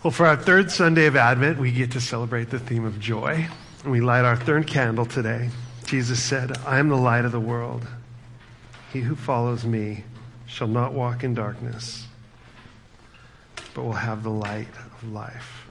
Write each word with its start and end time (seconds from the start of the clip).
Well, 0.00 0.12
for 0.12 0.26
our 0.26 0.36
third 0.36 0.70
Sunday 0.70 1.06
of 1.06 1.16
Advent, 1.16 1.58
we 1.58 1.72
get 1.72 1.90
to 1.90 2.00
celebrate 2.00 2.50
the 2.50 2.60
theme 2.60 2.84
of 2.84 3.00
joy. 3.00 3.48
We 3.84 4.00
light 4.00 4.24
our 4.24 4.36
third 4.36 4.68
candle 4.68 5.04
today. 5.04 5.50
Jesus 5.86 6.22
said, 6.22 6.56
I 6.64 6.78
am 6.78 6.88
the 6.88 6.96
light 6.96 7.24
of 7.24 7.32
the 7.32 7.40
world. 7.40 7.84
He 8.92 9.00
who 9.00 9.16
follows 9.16 9.64
me 9.64 10.04
shall 10.46 10.68
not 10.68 10.92
walk 10.92 11.24
in 11.24 11.34
darkness, 11.34 12.06
but 13.74 13.82
will 13.82 13.92
have 13.92 14.22
the 14.22 14.30
light 14.30 14.68
of 15.02 15.12
life. 15.12 15.66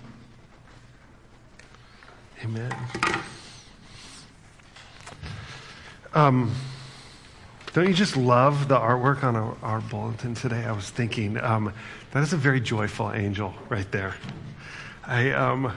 Amen. 2.44 2.75
Um, 6.14 6.54
don't 7.71 7.88
you 7.88 7.94
just 7.94 8.18
love 8.18 8.68
the 8.68 8.75
artwork 8.75 9.23
on 9.23 9.38
our, 9.38 9.55
our 9.62 9.80
bulletin 9.80 10.34
today? 10.34 10.66
I 10.66 10.73
was 10.73 10.89
thinking, 10.89 11.38
um, 11.38 11.71
that 12.12 12.24
is 12.24 12.34
a 12.34 12.38
very 12.38 12.62
joyful 12.62 13.12
angel 13.12 13.54
right 13.70 13.90
there. 13.92 14.16
I, 15.05 15.32
um, 15.32 15.71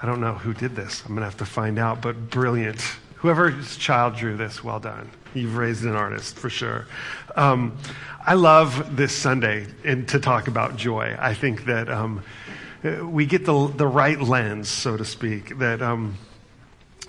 I 0.00 0.06
don't 0.06 0.20
know 0.20 0.34
who 0.34 0.54
did 0.54 0.76
this. 0.76 1.02
I'm 1.02 1.08
going 1.08 1.20
to 1.20 1.24
have 1.24 1.38
to 1.38 1.46
find 1.46 1.78
out, 1.78 2.00
but 2.00 2.30
brilliant. 2.30 2.80
Whoever's 3.16 3.76
child 3.76 4.16
drew 4.16 4.36
this, 4.36 4.64
well 4.64 4.80
done. 4.80 5.10
You've 5.34 5.56
raised 5.56 5.84
an 5.84 5.94
artist 5.94 6.36
for 6.36 6.50
sure. 6.50 6.86
Um, 7.36 7.76
I 8.24 8.34
love 8.34 8.96
this 8.96 9.14
Sunday 9.16 9.66
and 9.84 10.08
to 10.08 10.20
talk 10.20 10.48
about 10.48 10.76
joy. 10.76 11.16
I 11.18 11.34
think 11.34 11.64
that 11.66 11.88
um, 11.88 12.22
we 12.82 13.26
get 13.26 13.44
the, 13.46 13.68
the 13.68 13.86
right 13.86 14.20
lens, 14.20 14.68
so 14.68 14.96
to 14.96 15.04
speak, 15.04 15.58
that 15.58 15.80
um, 15.80 16.16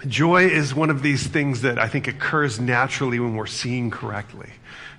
joy 0.07 0.45
is 0.45 0.73
one 0.73 0.89
of 0.89 1.01
these 1.01 1.27
things 1.27 1.61
that 1.61 1.79
I 1.79 1.87
think 1.87 2.07
occurs 2.07 2.59
naturally 2.59 3.19
when 3.19 3.35
we're 3.35 3.45
seeing 3.47 3.89
correctly. 3.89 4.49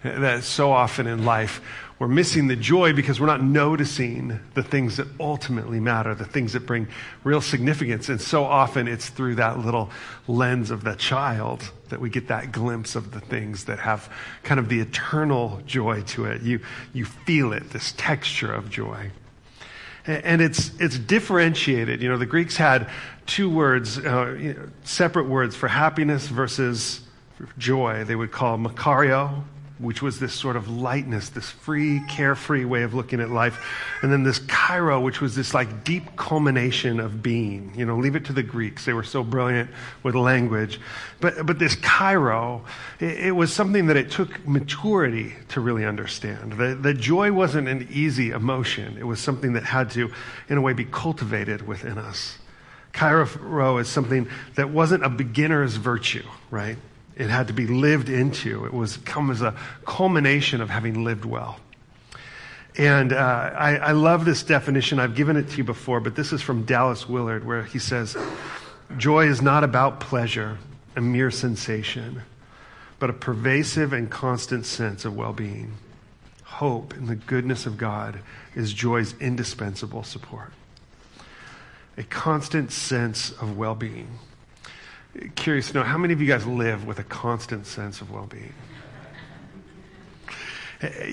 That 0.05 0.45
so 0.45 0.71
often 0.71 1.07
in 1.07 1.25
life 1.25 1.61
we're 1.99 2.09
missing 2.09 2.49
the 2.49 2.57
joy 2.57 2.93
because 2.93 3.21
we're 3.21 3.29
not 3.29 3.43
noticing 3.43 4.41
the 4.55 4.63
things 4.63 4.97
that 4.97 5.07
ultimately 5.21 5.79
matter, 5.79 6.15
the 6.15 6.25
things 6.25 6.53
that 6.55 6.67
bring 6.67 6.89
real 7.23 7.41
significance. 7.41 8.09
And 8.09 8.21
so 8.21 8.45
often 8.45 8.89
it's 8.89 9.09
through 9.09 9.37
that 9.37 9.61
little 9.61 9.91
lens 10.27 10.71
of 10.71 10.83
the 10.83 10.97
child 10.97 11.71
that 11.91 12.01
we 12.01 12.11
get 12.11 12.29
that 12.29 12.51
glimpse 12.51 12.97
of 12.97 13.13
the 13.13 13.21
things 13.21 13.67
that 13.67 13.79
have 13.79 14.13
kind 14.43 14.59
of 14.59 14.69
the 14.69 14.81
eternal 14.81 15.61
joy 15.67 16.03
to 16.03 16.25
it. 16.25 16.43
You, 16.43 16.61
you 16.93 17.05
feel 17.05 17.53
it, 17.53 17.71
this 17.71 17.95
texture 17.97 18.53
of 18.53 18.71
joy. 18.71 19.11
And 20.07 20.43
it's, 20.43 20.73
it's 20.81 20.99
differentiated. 20.99 22.03
You 22.03 22.11
know, 22.11 22.19
the 22.19 22.27
Greeks 22.27 22.57
had 22.57 22.91
two 23.25 23.49
words, 23.49 23.99
uh, 23.99 24.37
you 24.39 24.55
know, 24.55 24.69
separate 24.83 25.27
words 25.27 25.57
for 25.57 25.69
happiness 25.69 26.27
versus 26.27 27.01
joy. 27.57 28.05
They 28.05 28.17
would 28.17 28.31
call 28.31 28.59
makario, 28.59 29.45
which 29.85 30.03
was 30.03 30.19
this 30.19 30.33
sort 30.33 30.57
of 30.57 30.69
lightness, 30.69 31.29
this 31.29 31.51
free, 31.51 32.01
carefree 32.09 32.65
way 32.65 32.83
of 32.83 32.95
looking 32.95 33.21
at 33.21 33.31
life. 33.31 33.65
And 34.03 34.11
then 34.11 34.23
this 34.23 34.39
kairo, 34.41 35.03
which 35.03 35.21
was 35.21 35.35
this 35.35 35.55
like 35.55 35.85
deep 35.85 36.17
culmination 36.17 36.99
of 36.99 37.23
being. 37.23 37.73
You 37.77 37.85
know, 37.85 37.97
leave 37.97 38.17
it 38.17 38.25
to 38.27 38.33
the 38.33 38.43
Greeks. 38.43 38.85
They 38.85 38.95
were 38.95 39.05
so 39.05 39.23
brilliant 39.23 39.71
with 40.03 40.15
language. 40.15 40.81
But, 41.21 41.47
but 41.47 41.59
this 41.59 41.77
kairo, 41.77 42.63
it, 42.99 43.27
it 43.27 43.33
was 43.33 43.53
something 43.53 43.87
that 43.87 43.97
it 43.97 44.11
took 44.11 44.47
maturity 44.47 45.35
to 45.51 45.61
really 45.61 45.85
understand. 45.85 46.55
The, 46.55 46.75
the 46.75 46.95
joy 46.95 47.33
wasn't 47.33 47.69
an 47.69 47.87
easy 47.91 48.31
emotion. 48.31 48.97
It 48.99 49.07
was 49.07 49.21
something 49.21 49.53
that 49.53 49.65
had 49.65 49.91
to, 49.91 50.11
in 50.49 50.59
a 50.59 50.61
way, 50.61 50.73
be 50.73 50.87
cultivated 50.87 51.67
within 51.67 51.99
us. 51.99 52.39
Kairo 52.95 53.81
is 53.81 53.89
something 53.89 54.29
that 54.55 54.71
wasn't 54.71 55.05
a 55.05 55.09
beginner's 55.09 55.77
virtue, 55.77 56.25
right? 56.51 56.79
It 57.17 57.31
had 57.31 57.47
to 57.49 57.53
be 57.53 57.67
lived 57.67 58.09
into. 58.09 58.65
It 58.65 58.73
was 58.73 58.97
come 58.99 59.31
as 59.31 59.41
a 59.43 59.55
culmination 59.85 60.61
of 60.61 60.71
having 60.71 61.05
lived 61.05 61.25
well. 61.25 61.61
And 62.77 63.13
uh, 63.13 63.53
I, 63.55 63.77
I 63.77 63.93
love 63.93 64.25
this 64.25 64.43
definition. 64.43 64.99
I've 64.99 65.15
given 65.15 65.37
it 65.37 65.49
to 65.51 65.57
you 65.59 65.65
before, 65.65 66.01
but 66.01 66.17
this 66.17 66.33
is 66.33 66.43
from 66.43 66.65
Dallas 66.65 67.09
Willard, 67.09 67.47
where 67.47 67.63
he 67.63 67.79
says, 67.79 68.17
Joy 68.97 69.27
is 69.29 69.41
not 69.41 69.63
about 69.63 70.01
pleasure, 70.01 70.59
a 70.97 71.01
mere 71.01 71.31
sensation, 71.31 72.23
but 72.99 73.11
a 73.11 73.13
pervasive 73.13 73.93
and 73.93 74.11
constant 74.11 74.67
sense 74.67 75.05
of 75.05 75.15
well 75.15 75.33
being. 75.33 75.75
Hope 76.43 76.95
in 76.95 77.07
the 77.07 77.17
goodness 77.17 77.65
of 77.67 77.79
God 77.79 78.21
is 78.55 78.73
joy's 78.73 79.15
indispensable 79.21 80.03
support. 80.03 80.53
A 81.97 82.03
constant 82.03 82.73
sense 82.73 83.31
of 83.31 83.57
well 83.57 83.75
being 83.77 84.19
curious 85.37 85.69
to 85.69 85.75
know 85.75 85.83
how 85.83 85.99
many 85.99 86.13
of 86.13 86.21
you 86.21 86.27
guys 86.27 86.47
live 86.47 86.87
with 86.87 86.99
a 86.99 87.05
constant 87.05 87.67
sense 87.67 88.01
of 88.01 88.11
well 88.11 88.27
being? 88.27 88.53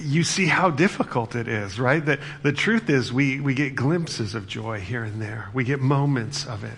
You 0.01 0.23
see 0.23 0.47
how 0.47 0.69
difficult 0.69 1.35
it 1.35 1.47
is, 1.47 1.79
right? 1.79 2.03
That 2.05 2.19
the 2.43 2.51
truth 2.51 2.89
is, 2.89 3.13
we, 3.13 3.39
we 3.39 3.53
get 3.53 3.75
glimpses 3.75 4.35
of 4.35 4.47
joy 4.47 4.79
here 4.79 5.03
and 5.03 5.21
there. 5.21 5.49
We 5.53 5.63
get 5.63 5.79
moments 5.79 6.45
of 6.45 6.63
it. 6.63 6.77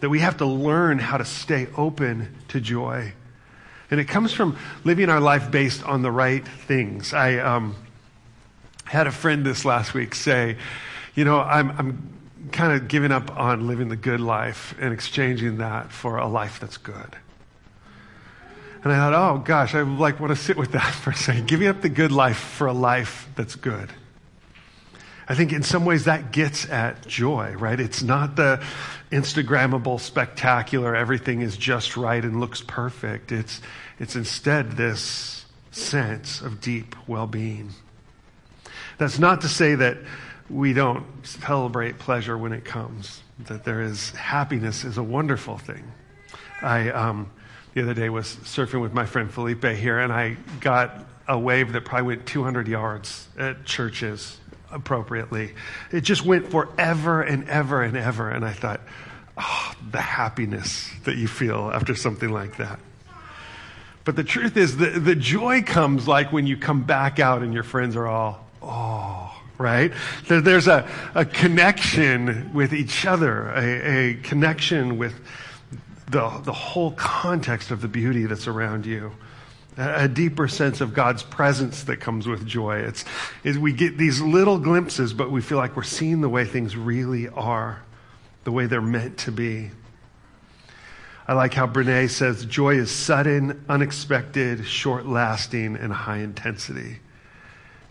That 0.00 0.08
we 0.08 0.20
have 0.20 0.38
to 0.38 0.46
learn 0.46 0.98
how 0.98 1.18
to 1.18 1.24
stay 1.24 1.66
open 1.76 2.34
to 2.48 2.60
joy. 2.60 3.12
And 3.90 4.00
it 4.00 4.04
comes 4.04 4.32
from 4.32 4.56
living 4.84 5.10
our 5.10 5.20
life 5.20 5.50
based 5.50 5.84
on 5.84 6.02
the 6.02 6.10
right 6.10 6.46
things. 6.46 7.12
I 7.12 7.36
um, 7.38 7.76
had 8.84 9.06
a 9.06 9.12
friend 9.12 9.44
this 9.44 9.64
last 9.64 9.92
week 9.92 10.14
say, 10.14 10.56
You 11.14 11.24
know, 11.24 11.40
I'm, 11.40 11.70
I'm 11.72 12.14
kind 12.54 12.72
of 12.72 12.88
giving 12.88 13.12
up 13.12 13.36
on 13.36 13.66
living 13.66 13.88
the 13.88 13.96
good 13.96 14.20
life 14.20 14.74
and 14.80 14.94
exchanging 14.94 15.58
that 15.58 15.90
for 15.90 16.18
a 16.18 16.26
life 16.26 16.60
that's 16.60 16.76
good. 16.76 17.16
And 18.84 18.92
I 18.92 18.96
thought, 18.96 19.12
oh 19.14 19.38
gosh, 19.38 19.74
I 19.74 19.82
like 19.82 20.20
want 20.20 20.30
to 20.30 20.36
sit 20.36 20.56
with 20.56 20.72
that 20.72 20.94
for 21.02 21.10
a 21.10 21.16
second. 21.16 21.48
Giving 21.48 21.68
up 21.68 21.82
the 21.82 21.88
good 21.88 22.12
life 22.12 22.38
for 22.38 22.68
a 22.68 22.72
life 22.72 23.28
that's 23.34 23.56
good. 23.56 23.90
I 25.26 25.34
think 25.34 25.52
in 25.52 25.62
some 25.62 25.84
ways 25.84 26.04
that 26.04 26.32
gets 26.32 26.68
at 26.68 27.06
joy, 27.06 27.54
right? 27.58 27.80
It's 27.80 28.02
not 28.02 28.36
the 28.36 28.62
Instagrammable, 29.10 29.98
spectacular, 29.98 30.94
everything 30.94 31.40
is 31.40 31.56
just 31.56 31.96
right 31.96 32.22
and 32.22 32.40
looks 32.40 32.60
perfect. 32.60 33.32
It's, 33.32 33.60
it's 33.98 34.16
instead 34.16 34.72
this 34.72 35.46
sense 35.70 36.40
of 36.40 36.60
deep 36.60 36.94
well 37.08 37.26
being. 37.26 37.70
That's 38.98 39.18
not 39.18 39.40
to 39.40 39.48
say 39.48 39.74
that 39.74 39.96
we 40.50 40.72
don't 40.72 41.04
celebrate 41.24 41.98
pleasure 41.98 42.36
when 42.36 42.52
it 42.52 42.64
comes. 42.64 43.22
That 43.46 43.64
there 43.64 43.82
is 43.82 44.10
happiness 44.10 44.84
is 44.84 44.98
a 44.98 45.02
wonderful 45.02 45.58
thing. 45.58 45.90
I 46.62 46.90
um, 46.90 47.30
the 47.74 47.82
other 47.82 47.94
day 47.94 48.08
was 48.08 48.36
surfing 48.44 48.80
with 48.80 48.92
my 48.92 49.06
friend 49.06 49.30
Felipe 49.30 49.64
here, 49.64 49.98
and 49.98 50.12
I 50.12 50.36
got 50.60 51.06
a 51.26 51.38
wave 51.38 51.72
that 51.72 51.84
probably 51.84 52.16
went 52.16 52.26
200 52.26 52.68
yards 52.68 53.28
at 53.38 53.64
Churches 53.64 54.38
appropriately. 54.70 55.54
It 55.90 56.02
just 56.02 56.24
went 56.24 56.50
forever 56.50 57.22
and 57.22 57.48
ever 57.48 57.82
and 57.82 57.96
ever, 57.96 58.30
and 58.30 58.44
I 58.44 58.52
thought, 58.52 58.80
oh, 59.36 59.72
the 59.90 60.00
happiness 60.00 60.88
that 61.04 61.16
you 61.16 61.26
feel 61.26 61.70
after 61.72 61.94
something 61.94 62.30
like 62.30 62.58
that. 62.58 62.78
But 64.04 64.16
the 64.16 64.24
truth 64.24 64.56
is, 64.56 64.76
the, 64.76 64.90
the 64.90 65.14
joy 65.14 65.62
comes 65.62 66.06
like 66.06 66.32
when 66.32 66.46
you 66.46 66.56
come 66.56 66.82
back 66.82 67.18
out 67.18 67.42
and 67.42 67.54
your 67.54 67.62
friends 67.62 67.96
are 67.96 68.06
all, 68.06 68.46
oh, 68.62 68.68
right? 69.58 69.92
There's 70.26 70.66
a, 70.66 70.88
a 71.14 71.24
connection 71.24 72.52
with 72.52 72.72
each 72.72 73.06
other, 73.06 73.50
a, 73.50 74.10
a 74.10 74.14
connection 74.14 74.98
with 74.98 75.14
the, 76.10 76.28
the 76.44 76.52
whole 76.52 76.92
context 76.92 77.70
of 77.70 77.80
the 77.80 77.88
beauty 77.88 78.26
that's 78.26 78.46
around 78.46 78.86
you. 78.86 79.12
A, 79.76 80.06
deeper 80.06 80.46
sense 80.46 80.80
of 80.80 80.94
God's 80.94 81.24
presence 81.24 81.82
that 81.84 81.96
comes 81.96 82.28
with 82.28 82.46
joy. 82.46 82.76
It's, 82.76 83.04
is 83.42 83.58
we 83.58 83.72
get 83.72 83.98
these 83.98 84.20
little 84.20 84.56
glimpses, 84.58 85.12
but 85.12 85.32
we 85.32 85.40
feel 85.40 85.58
like 85.58 85.76
we're 85.76 85.82
seeing 85.82 86.20
the 86.20 86.28
way 86.28 86.44
things 86.44 86.76
really 86.76 87.28
are, 87.28 87.82
the 88.44 88.52
way 88.52 88.66
they're 88.66 88.80
meant 88.80 89.18
to 89.18 89.32
be. 89.32 89.72
I 91.26 91.32
like 91.32 91.54
how 91.54 91.66
Brene 91.66 92.08
says 92.08 92.44
joy 92.44 92.76
is 92.76 92.92
sudden, 92.92 93.64
unexpected, 93.68 94.64
short 94.64 95.06
lasting, 95.06 95.74
and 95.74 95.92
high 95.92 96.18
intensity. 96.18 96.98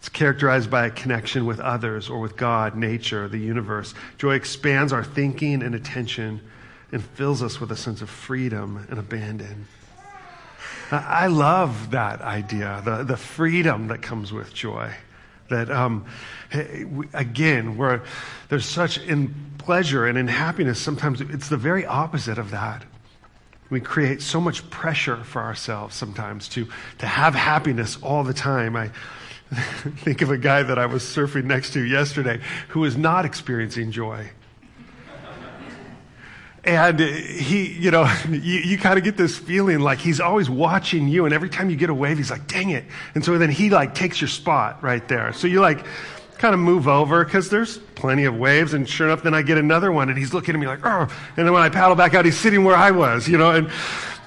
It's 0.03 0.09
characterized 0.09 0.69
by 0.69 0.87
a 0.87 0.89
connection 0.89 1.45
with 1.45 1.61
others 1.61 2.09
or 2.09 2.19
with 2.19 2.35
God, 2.35 2.75
nature, 2.75 3.29
the 3.29 3.37
universe. 3.37 3.93
Joy 4.17 4.33
expands 4.33 4.91
our 4.91 5.01
thinking 5.01 5.63
and 5.63 5.73
attention 5.73 6.41
and 6.91 7.01
fills 7.01 7.41
us 7.41 7.61
with 7.61 7.71
a 7.71 7.77
sense 7.77 8.01
of 8.01 8.09
freedom 8.09 8.85
and 8.89 8.99
abandon. 8.99 9.65
I 10.91 11.27
love 11.27 11.91
that 11.91 12.19
idea, 12.19 12.81
the, 12.83 13.05
the 13.05 13.15
freedom 13.15 13.87
that 13.87 14.01
comes 14.01 14.33
with 14.33 14.53
joy. 14.53 14.93
That, 15.47 15.71
um, 15.71 16.05
again, 17.13 17.77
where 17.77 18.03
there's 18.49 18.65
such 18.65 18.97
in 18.97 19.33
pleasure 19.57 20.05
and 20.05 20.17
in 20.17 20.27
happiness, 20.27 20.81
sometimes 20.81 21.21
it's 21.21 21.47
the 21.47 21.55
very 21.55 21.85
opposite 21.85 22.37
of 22.37 22.51
that. 22.51 22.83
We 23.69 23.79
create 23.79 24.21
so 24.21 24.41
much 24.41 24.69
pressure 24.69 25.23
for 25.23 25.41
ourselves 25.41 25.95
sometimes 25.95 26.49
to, 26.49 26.67
to 26.97 27.07
have 27.07 27.35
happiness 27.35 27.97
all 28.01 28.25
the 28.25 28.33
time. 28.33 28.75
I, 28.75 28.91
think 29.97 30.21
of 30.21 30.31
a 30.31 30.37
guy 30.37 30.63
that 30.63 30.79
I 30.79 30.85
was 30.85 31.03
surfing 31.03 31.45
next 31.45 31.73
to 31.73 31.83
yesterday 31.83 32.41
who 32.69 32.81
was 32.81 32.97
not 32.97 33.25
experiencing 33.25 33.91
joy. 33.91 34.29
And 36.65 36.97
he, 36.97 37.73
you 37.73 37.91
know, 37.91 38.11
you, 38.29 38.39
you 38.39 38.77
kind 38.77 38.97
of 38.97 39.03
get 39.03 39.17
this 39.17 39.37
feeling 39.37 39.79
like 39.81 39.99
he's 39.99 40.19
always 40.19 40.49
watching 40.49 41.07
you, 41.07 41.25
and 41.25 41.33
every 41.33 41.49
time 41.49 41.69
you 41.69 41.75
get 41.75 41.89
a 41.89 41.93
wave, 41.93 42.17
he's 42.17 42.31
like, 42.31 42.47
dang 42.47 42.69
it. 42.69 42.85
And 43.15 43.23
so 43.23 43.37
then 43.37 43.49
he 43.49 43.69
like 43.69 43.93
takes 43.93 44.21
your 44.21 44.29
spot 44.29 44.81
right 44.81 45.05
there. 45.07 45.33
So 45.33 45.47
you 45.47 45.59
like 45.59 45.85
kind 46.37 46.53
of 46.53 46.59
move 46.59 46.87
over 46.87 47.23
because 47.23 47.49
there's 47.49 47.77
plenty 47.77 48.25
of 48.25 48.35
waves. 48.35 48.73
And 48.73 48.87
sure 48.87 49.07
enough, 49.07 49.23
then 49.23 49.33
I 49.33 49.41
get 49.41 49.57
another 49.57 49.91
one 49.91 50.09
and 50.09 50.17
he's 50.17 50.33
looking 50.33 50.55
at 50.55 50.59
me 50.59 50.67
like, 50.67 50.85
oh. 50.85 51.07
And 51.37 51.45
then 51.45 51.53
when 51.53 51.63
I 51.63 51.69
paddle 51.69 51.95
back 51.95 52.13
out, 52.13 52.25
he's 52.25 52.37
sitting 52.37 52.63
where 52.63 52.75
I 52.75 52.91
was, 52.91 53.27
you 53.27 53.37
know. 53.37 53.51
And 53.51 53.69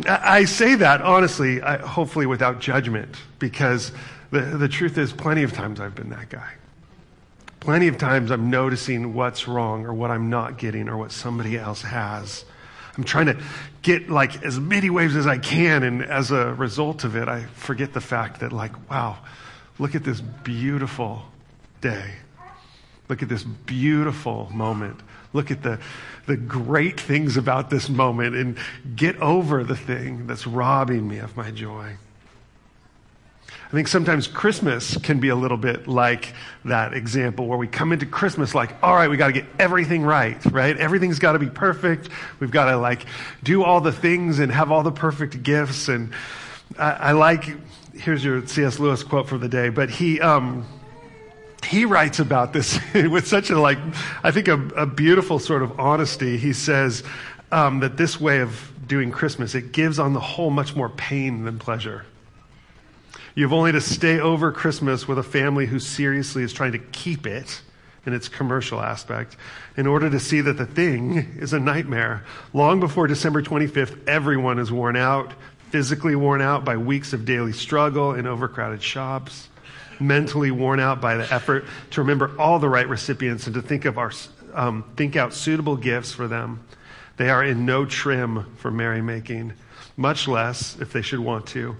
I 0.06 0.44
say 0.44 0.76
that 0.76 1.02
honestly, 1.02 1.60
I, 1.62 1.78
hopefully 1.78 2.26
without 2.26 2.60
judgment, 2.60 3.16
because 3.38 3.92
the, 4.30 4.40
the 4.40 4.68
truth 4.68 4.98
is, 4.98 5.12
plenty 5.12 5.42
of 5.42 5.52
times 5.52 5.80
I've 5.80 5.94
been 5.94 6.10
that 6.10 6.28
guy. 6.28 6.52
Plenty 7.60 7.88
of 7.88 7.98
times 7.98 8.30
I'm 8.30 8.50
noticing 8.50 9.14
what's 9.14 9.48
wrong 9.48 9.86
or 9.86 9.94
what 9.94 10.10
I'm 10.10 10.30
not 10.30 10.58
getting 10.58 10.88
or 10.88 10.96
what 10.96 11.10
somebody 11.10 11.58
else 11.58 11.82
has. 11.82 12.44
I'm 12.96 13.04
trying 13.04 13.26
to 13.26 13.38
get 13.82 14.08
like 14.08 14.42
as 14.42 14.58
many 14.58 14.88
waves 14.88 15.16
as 15.16 15.26
I 15.26 15.38
can. 15.38 15.82
And 15.82 16.04
as 16.04 16.30
a 16.30 16.54
result 16.54 17.04
of 17.04 17.16
it, 17.16 17.28
I 17.28 17.42
forget 17.42 17.92
the 17.92 18.00
fact 18.00 18.40
that, 18.40 18.52
like, 18.52 18.90
wow, 18.90 19.18
look 19.78 19.94
at 19.94 20.04
this 20.04 20.20
beautiful 20.20 21.22
day. 21.80 22.12
Look 23.08 23.22
at 23.22 23.28
this 23.28 23.44
beautiful 23.44 24.50
moment. 24.52 25.00
Look 25.32 25.50
at 25.50 25.62
the, 25.62 25.78
the 26.26 26.36
great 26.36 26.98
things 26.98 27.36
about 27.36 27.70
this 27.70 27.88
moment 27.88 28.34
and 28.34 28.56
get 28.96 29.16
over 29.18 29.62
the 29.64 29.76
thing 29.76 30.26
that's 30.26 30.46
robbing 30.46 31.06
me 31.06 31.18
of 31.18 31.36
my 31.36 31.50
joy. 31.50 31.96
I 33.48 33.70
think 33.70 33.88
sometimes 33.88 34.28
Christmas 34.28 34.96
can 34.98 35.18
be 35.18 35.28
a 35.28 35.34
little 35.34 35.56
bit 35.56 35.88
like 35.88 36.34
that 36.64 36.94
example 36.94 37.46
where 37.46 37.58
we 37.58 37.66
come 37.66 37.92
into 37.92 38.06
Christmas 38.06 38.54
like, 38.54 38.74
all 38.82 38.94
right, 38.94 39.10
we 39.10 39.16
got 39.16 39.26
to 39.26 39.32
get 39.32 39.46
everything 39.58 40.02
right, 40.02 40.42
right? 40.46 40.76
Everything's 40.76 41.18
got 41.18 41.32
to 41.32 41.38
be 41.38 41.50
perfect. 41.50 42.08
We've 42.38 42.50
got 42.50 42.66
to 42.70 42.76
like 42.76 43.06
do 43.42 43.64
all 43.64 43.80
the 43.80 43.92
things 43.92 44.38
and 44.38 44.52
have 44.52 44.70
all 44.70 44.82
the 44.82 44.92
perfect 44.92 45.42
gifts. 45.42 45.88
And 45.88 46.12
I, 46.78 46.92
I 46.92 47.12
like, 47.12 47.56
here's 47.94 48.24
your 48.24 48.46
C.S. 48.46 48.78
Lewis 48.78 49.02
quote 49.02 49.28
for 49.28 49.38
the 49.38 49.48
day, 49.48 49.68
but 49.68 49.90
he, 49.90 50.20
um, 50.20 50.64
he 51.64 51.84
writes 51.84 52.20
about 52.20 52.52
this 52.52 52.78
with 52.94 53.26
such 53.26 53.50
a 53.50 53.58
like, 53.58 53.78
I 54.22 54.30
think 54.30 54.46
a, 54.46 54.60
a 54.76 54.86
beautiful 54.86 55.38
sort 55.40 55.62
of 55.62 55.78
honesty. 55.80 56.36
He 56.36 56.52
says 56.52 57.02
um, 57.50 57.80
that 57.80 57.96
this 57.96 58.20
way 58.20 58.40
of 58.40 58.72
doing 58.86 59.10
Christmas, 59.10 59.56
it 59.56 59.72
gives 59.72 59.98
on 59.98 60.12
the 60.12 60.20
whole 60.20 60.50
much 60.50 60.76
more 60.76 60.88
pain 60.88 61.44
than 61.44 61.58
pleasure. 61.58 62.04
You 63.36 63.42
have 63.44 63.52
only 63.52 63.72
to 63.72 63.82
stay 63.82 64.18
over 64.18 64.50
Christmas 64.50 65.06
with 65.06 65.18
a 65.18 65.22
family 65.22 65.66
who 65.66 65.78
seriously 65.78 66.42
is 66.42 66.54
trying 66.54 66.72
to 66.72 66.78
keep 66.78 67.26
it 67.26 67.60
in 68.06 68.14
its 68.14 68.28
commercial 68.28 68.80
aspect 68.80 69.36
in 69.76 69.86
order 69.86 70.08
to 70.08 70.18
see 70.18 70.40
that 70.40 70.54
the 70.54 70.64
thing 70.64 71.18
is 71.38 71.52
a 71.52 71.60
nightmare. 71.60 72.24
Long 72.54 72.80
before 72.80 73.06
December 73.06 73.42
25th, 73.42 74.08
everyone 74.08 74.58
is 74.58 74.72
worn 74.72 74.96
out, 74.96 75.34
physically 75.68 76.16
worn 76.16 76.40
out 76.40 76.64
by 76.64 76.78
weeks 76.78 77.12
of 77.12 77.26
daily 77.26 77.52
struggle 77.52 78.14
in 78.14 78.26
overcrowded 78.26 78.82
shops, 78.82 79.50
mentally 80.00 80.50
worn 80.50 80.80
out 80.80 81.02
by 81.02 81.18
the 81.18 81.30
effort 81.30 81.66
to 81.90 82.00
remember 82.00 82.34
all 82.40 82.58
the 82.58 82.70
right 82.70 82.88
recipients 82.88 83.46
and 83.46 83.52
to 83.52 83.60
think 83.60 83.84
of 83.84 83.98
our 83.98 84.12
um, 84.54 84.82
think 84.96 85.14
out 85.14 85.34
suitable 85.34 85.76
gifts 85.76 86.10
for 86.10 86.26
them. 86.26 86.64
They 87.18 87.28
are 87.28 87.44
in 87.44 87.66
no 87.66 87.84
trim 87.84 88.56
for 88.56 88.70
merrymaking, 88.70 89.52
much 89.94 90.26
less, 90.26 90.78
if 90.80 90.90
they 90.94 91.02
should 91.02 91.20
want 91.20 91.46
to, 91.48 91.76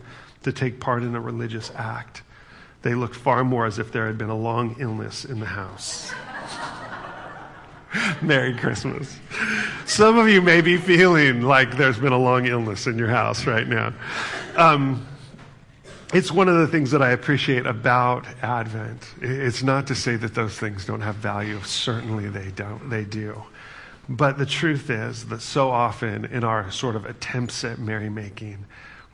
to 0.47 0.53
take 0.53 0.79
part 0.79 1.03
in 1.03 1.17
a 1.17 1.21
religious 1.21 1.73
act. 1.75 2.23
They 2.83 2.95
looked 2.95 3.17
far 3.17 3.43
more 3.43 3.67
as 3.67 3.81
if 3.81 3.91
there 3.91 4.07
had 4.07 4.17
been 4.17 4.31
a 4.31 4.37
long 4.37 4.77
illness 4.79 5.25
in 5.25 5.41
the 5.41 5.47
house. 5.47 6.13
Merry 8.23 8.55
Christmas. 8.55 9.19
Some 9.87 10.19
of 10.19 10.29
you 10.29 10.41
may 10.41 10.61
be 10.61 10.77
feeling 10.77 11.43
like 11.43 11.77
there's 11.77 11.99
been 11.99 12.13
a 12.13 12.19
long 12.19 12.47
illness 12.47 12.87
in 12.87 12.97
your 12.97 13.09
house 13.09 13.45
right 13.45 13.67
now. 13.67 13.93
Um, 14.55 15.05
it's 16.15 16.31
one 16.31 16.49
of 16.49 16.59
the 16.59 16.69
things 16.69 16.93
that 16.93 17.03
I 17.03 17.11
appreciate 17.11 17.67
about 17.67 18.25
Advent. 18.41 19.15
It's 19.21 19.65
not 19.65 19.89
to 19.89 19.97
say 19.97 20.15
that 20.15 20.37
those 20.37 20.57
things 20.57 20.87
don't 20.87 21.01
have 21.01 21.17
value. 21.17 21.61
Certainly 21.63 22.29
they 22.29 22.53
don't. 22.53 22.89
They 22.89 23.03
do. 23.03 23.43
But 24.09 24.39
the 24.39 24.47
truth 24.47 24.91
is 24.91 25.27
that 25.27 25.43
so 25.43 25.71
often 25.71 26.27
in 26.27 26.45
our 26.45 26.71
sort 26.71 26.95
of 26.95 27.05
attempts 27.05 27.65
at 27.65 27.81
merrymaking, 27.81 28.65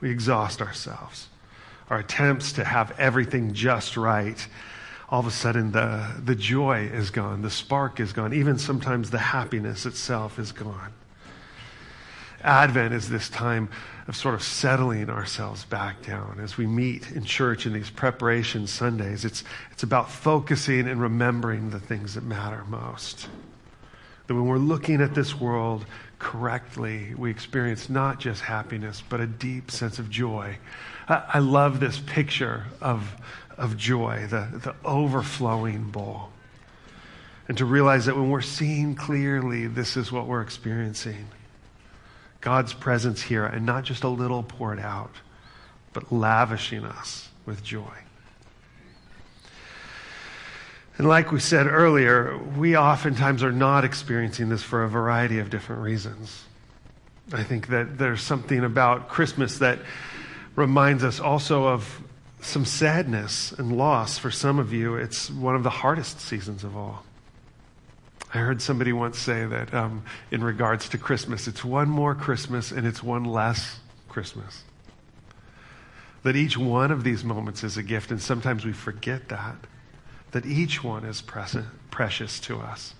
we 0.03 0.11
exhaust 0.11 0.61
ourselves. 0.61 1.29
Our 1.89 1.99
attempts 1.99 2.51
to 2.53 2.65
have 2.65 2.91
everything 2.99 3.53
just 3.53 3.95
right, 3.95 4.45
all 5.09 5.21
of 5.21 5.27
a 5.27 5.31
sudden 5.31 5.71
the, 5.71 6.05
the 6.23 6.35
joy 6.35 6.89
is 6.91 7.09
gone, 7.09 7.41
the 7.41 7.49
spark 7.49 8.01
is 8.01 8.11
gone, 8.11 8.33
even 8.33 8.59
sometimes 8.59 9.11
the 9.11 9.17
happiness 9.17 9.85
itself 9.85 10.37
is 10.39 10.51
gone. 10.51 10.91
Advent 12.41 12.93
is 12.93 13.07
this 13.07 13.29
time 13.29 13.69
of 14.09 14.17
sort 14.17 14.35
of 14.35 14.43
settling 14.43 15.09
ourselves 15.09 15.63
back 15.63 16.05
down 16.05 16.37
as 16.41 16.57
we 16.57 16.67
meet 16.67 17.09
in 17.11 17.23
church 17.23 17.65
in 17.65 17.71
these 17.71 17.89
preparation 17.89 18.67
Sundays. 18.67 19.23
It's, 19.23 19.45
it's 19.71 19.83
about 19.83 20.11
focusing 20.11 20.89
and 20.89 20.99
remembering 20.99 21.69
the 21.69 21.79
things 21.79 22.15
that 22.15 22.25
matter 22.25 22.65
most. 22.65 23.29
That 24.27 24.35
when 24.35 24.47
we're 24.47 24.57
looking 24.57 25.01
at 25.01 25.15
this 25.15 25.39
world 25.39 25.85
correctly, 26.19 27.13
we 27.15 27.29
experience 27.29 27.89
not 27.89 28.19
just 28.19 28.41
happiness, 28.41 29.03
but 29.07 29.19
a 29.19 29.27
deep 29.27 29.71
sense 29.71 29.99
of 29.99 30.09
joy. 30.09 30.57
I, 31.07 31.23
I 31.35 31.39
love 31.39 31.79
this 31.79 31.99
picture 31.99 32.65
of, 32.81 33.15
of 33.57 33.77
joy, 33.77 34.27
the, 34.29 34.47
the 34.63 34.75
overflowing 34.85 35.91
bowl. 35.91 36.29
And 37.47 37.57
to 37.57 37.65
realize 37.65 38.05
that 38.05 38.15
when 38.15 38.29
we're 38.29 38.41
seeing 38.41 38.95
clearly, 38.95 39.67
this 39.67 39.97
is 39.97 40.11
what 40.11 40.27
we're 40.27 40.41
experiencing 40.41 41.27
God's 42.39 42.73
presence 42.73 43.21
here, 43.21 43.45
and 43.45 43.65
not 43.65 43.83
just 43.83 44.03
a 44.03 44.09
little 44.09 44.43
poured 44.43 44.79
out, 44.79 45.15
but 45.93 46.11
lavishing 46.11 46.83
us 46.83 47.29
with 47.45 47.63
joy. 47.63 48.02
And 50.97 51.07
like 51.07 51.31
we 51.31 51.39
said 51.39 51.65
earlier, 51.65 52.37
we 52.57 52.77
oftentimes 52.77 53.43
are 53.43 53.51
not 53.51 53.83
experiencing 53.83 54.49
this 54.49 54.61
for 54.61 54.83
a 54.83 54.89
variety 54.89 55.39
of 55.39 55.49
different 55.49 55.81
reasons. 55.81 56.45
I 57.31 57.43
think 57.43 57.67
that 57.67 57.97
there's 57.97 58.21
something 58.21 58.63
about 58.63 59.09
Christmas 59.09 59.57
that 59.59 59.79
reminds 60.55 61.03
us 61.03 61.19
also 61.19 61.67
of 61.67 62.01
some 62.41 62.65
sadness 62.65 63.53
and 63.53 63.75
loss. 63.75 64.19
For 64.19 64.29
some 64.29 64.59
of 64.59 64.71
you, 64.71 64.95
it's 64.95 65.31
one 65.31 65.55
of 65.55 65.63
the 65.63 65.69
hardest 65.69 66.19
seasons 66.19 66.63
of 66.63 66.77
all. 66.77 67.03
I 68.33 68.39
heard 68.39 68.61
somebody 68.61 68.93
once 68.93 69.17
say 69.17 69.45
that 69.45 69.73
um, 69.73 70.03
in 70.31 70.43
regards 70.43 70.89
to 70.89 70.97
Christmas, 70.97 71.47
it's 71.47 71.63
one 71.63 71.87
more 71.87 72.13
Christmas 72.13 72.71
and 72.71 72.85
it's 72.85 73.01
one 73.01 73.23
less 73.23 73.79
Christmas. 74.09 74.63
That 76.23 76.35
each 76.35 76.57
one 76.57 76.91
of 76.91 77.03
these 77.03 77.23
moments 77.23 77.63
is 77.63 77.77
a 77.77 77.83
gift, 77.83 78.11
and 78.11 78.21
sometimes 78.21 78.65
we 78.65 78.73
forget 78.73 79.29
that 79.29 79.55
that 80.33 80.45
each 80.45 80.83
one 80.83 81.05
is 81.05 81.23
precious 81.89 82.39
to 82.41 82.59
us. 82.59 82.93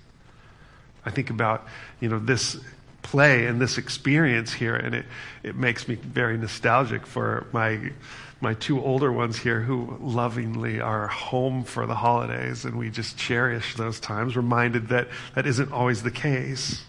I 1.06 1.12
think 1.12 1.30
about, 1.30 1.68
you 2.00 2.08
know, 2.08 2.20
this 2.20 2.58
play 3.02 3.48
and 3.48 3.60
this 3.60 3.78
experience 3.78 4.54
here, 4.54 4.76
and 4.76 4.96
it, 4.96 5.06
it 5.44 5.56
makes 5.56 5.88
me 5.88 5.96
very 5.96 6.38
nostalgic 6.38 7.06
for 7.06 7.46
my, 7.52 7.92
my 8.40 8.54
two 8.54 8.82
older 8.82 9.12
ones 9.12 9.38
here 9.38 9.60
who 9.60 9.98
lovingly 10.00 10.80
are 10.80 11.08
home 11.08 11.64
for 11.66 11.86
the 11.86 11.96
holidays, 11.96 12.64
and 12.66 12.78
we 12.78 12.90
just 12.90 13.18
cherish 13.18 13.76
those 13.76 14.00
times, 14.00 14.38
reminded 14.38 14.88
that 14.88 15.10
that 15.36 15.46
isn't 15.46 15.72
always 15.72 16.02
the 16.02 16.12
case. 16.12 16.84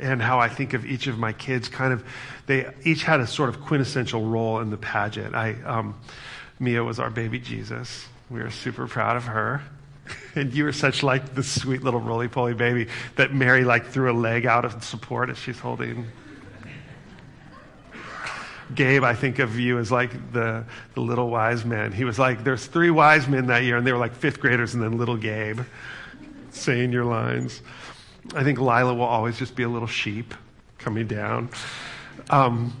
And 0.00 0.22
how 0.22 0.38
I 0.38 0.48
think 0.48 0.74
of 0.74 0.86
each 0.86 1.08
of 1.08 1.18
my 1.18 1.32
kids 1.32 1.68
kind 1.68 1.92
of, 1.92 2.04
they 2.46 2.70
each 2.84 3.02
had 3.02 3.18
a 3.18 3.26
sort 3.26 3.48
of 3.48 3.62
quintessential 3.62 4.24
role 4.24 4.60
in 4.60 4.70
the 4.70 4.76
pageant. 4.76 5.34
I, 5.34 5.56
um, 5.64 5.98
Mia 6.60 6.84
was 6.84 7.00
our 7.00 7.10
baby 7.10 7.40
Jesus. 7.40 8.06
We 8.30 8.40
are 8.40 8.50
super 8.50 8.86
proud 8.86 9.16
of 9.16 9.24
her. 9.24 9.62
And 10.34 10.54
you 10.54 10.66
are 10.66 10.72
such 10.72 11.02
like 11.02 11.34
the 11.34 11.42
sweet 11.42 11.82
little 11.82 12.00
roly 12.00 12.28
poly 12.28 12.54
baby 12.54 12.86
that 13.16 13.34
Mary 13.34 13.64
like 13.64 13.88
threw 13.88 14.10
a 14.10 14.16
leg 14.16 14.46
out 14.46 14.64
of 14.64 14.82
support 14.82 15.28
as 15.28 15.36
she's 15.36 15.58
holding. 15.58 16.06
Gabe, 18.74 19.02
I 19.02 19.14
think 19.14 19.38
of 19.38 19.58
you 19.58 19.78
as 19.78 19.90
like 19.90 20.32
the, 20.32 20.64
the 20.94 21.00
little 21.00 21.28
wise 21.28 21.64
man. 21.64 21.92
He 21.92 22.04
was 22.04 22.18
like, 22.18 22.44
there's 22.44 22.64
three 22.66 22.90
wise 22.90 23.26
men 23.26 23.46
that 23.46 23.64
year, 23.64 23.76
and 23.76 23.86
they 23.86 23.92
were 23.92 23.98
like 23.98 24.14
fifth 24.14 24.40
graders, 24.40 24.74
and 24.74 24.82
then 24.82 24.96
little 24.96 25.16
Gabe 25.16 25.60
saying 26.50 26.92
your 26.92 27.04
lines. 27.04 27.62
I 28.34 28.44
think 28.44 28.58
Lila 28.58 28.94
will 28.94 29.04
always 29.04 29.38
just 29.38 29.56
be 29.56 29.62
a 29.62 29.68
little 29.68 29.88
sheep 29.88 30.34
coming 30.78 31.06
down. 31.06 31.48
Um, 32.30 32.76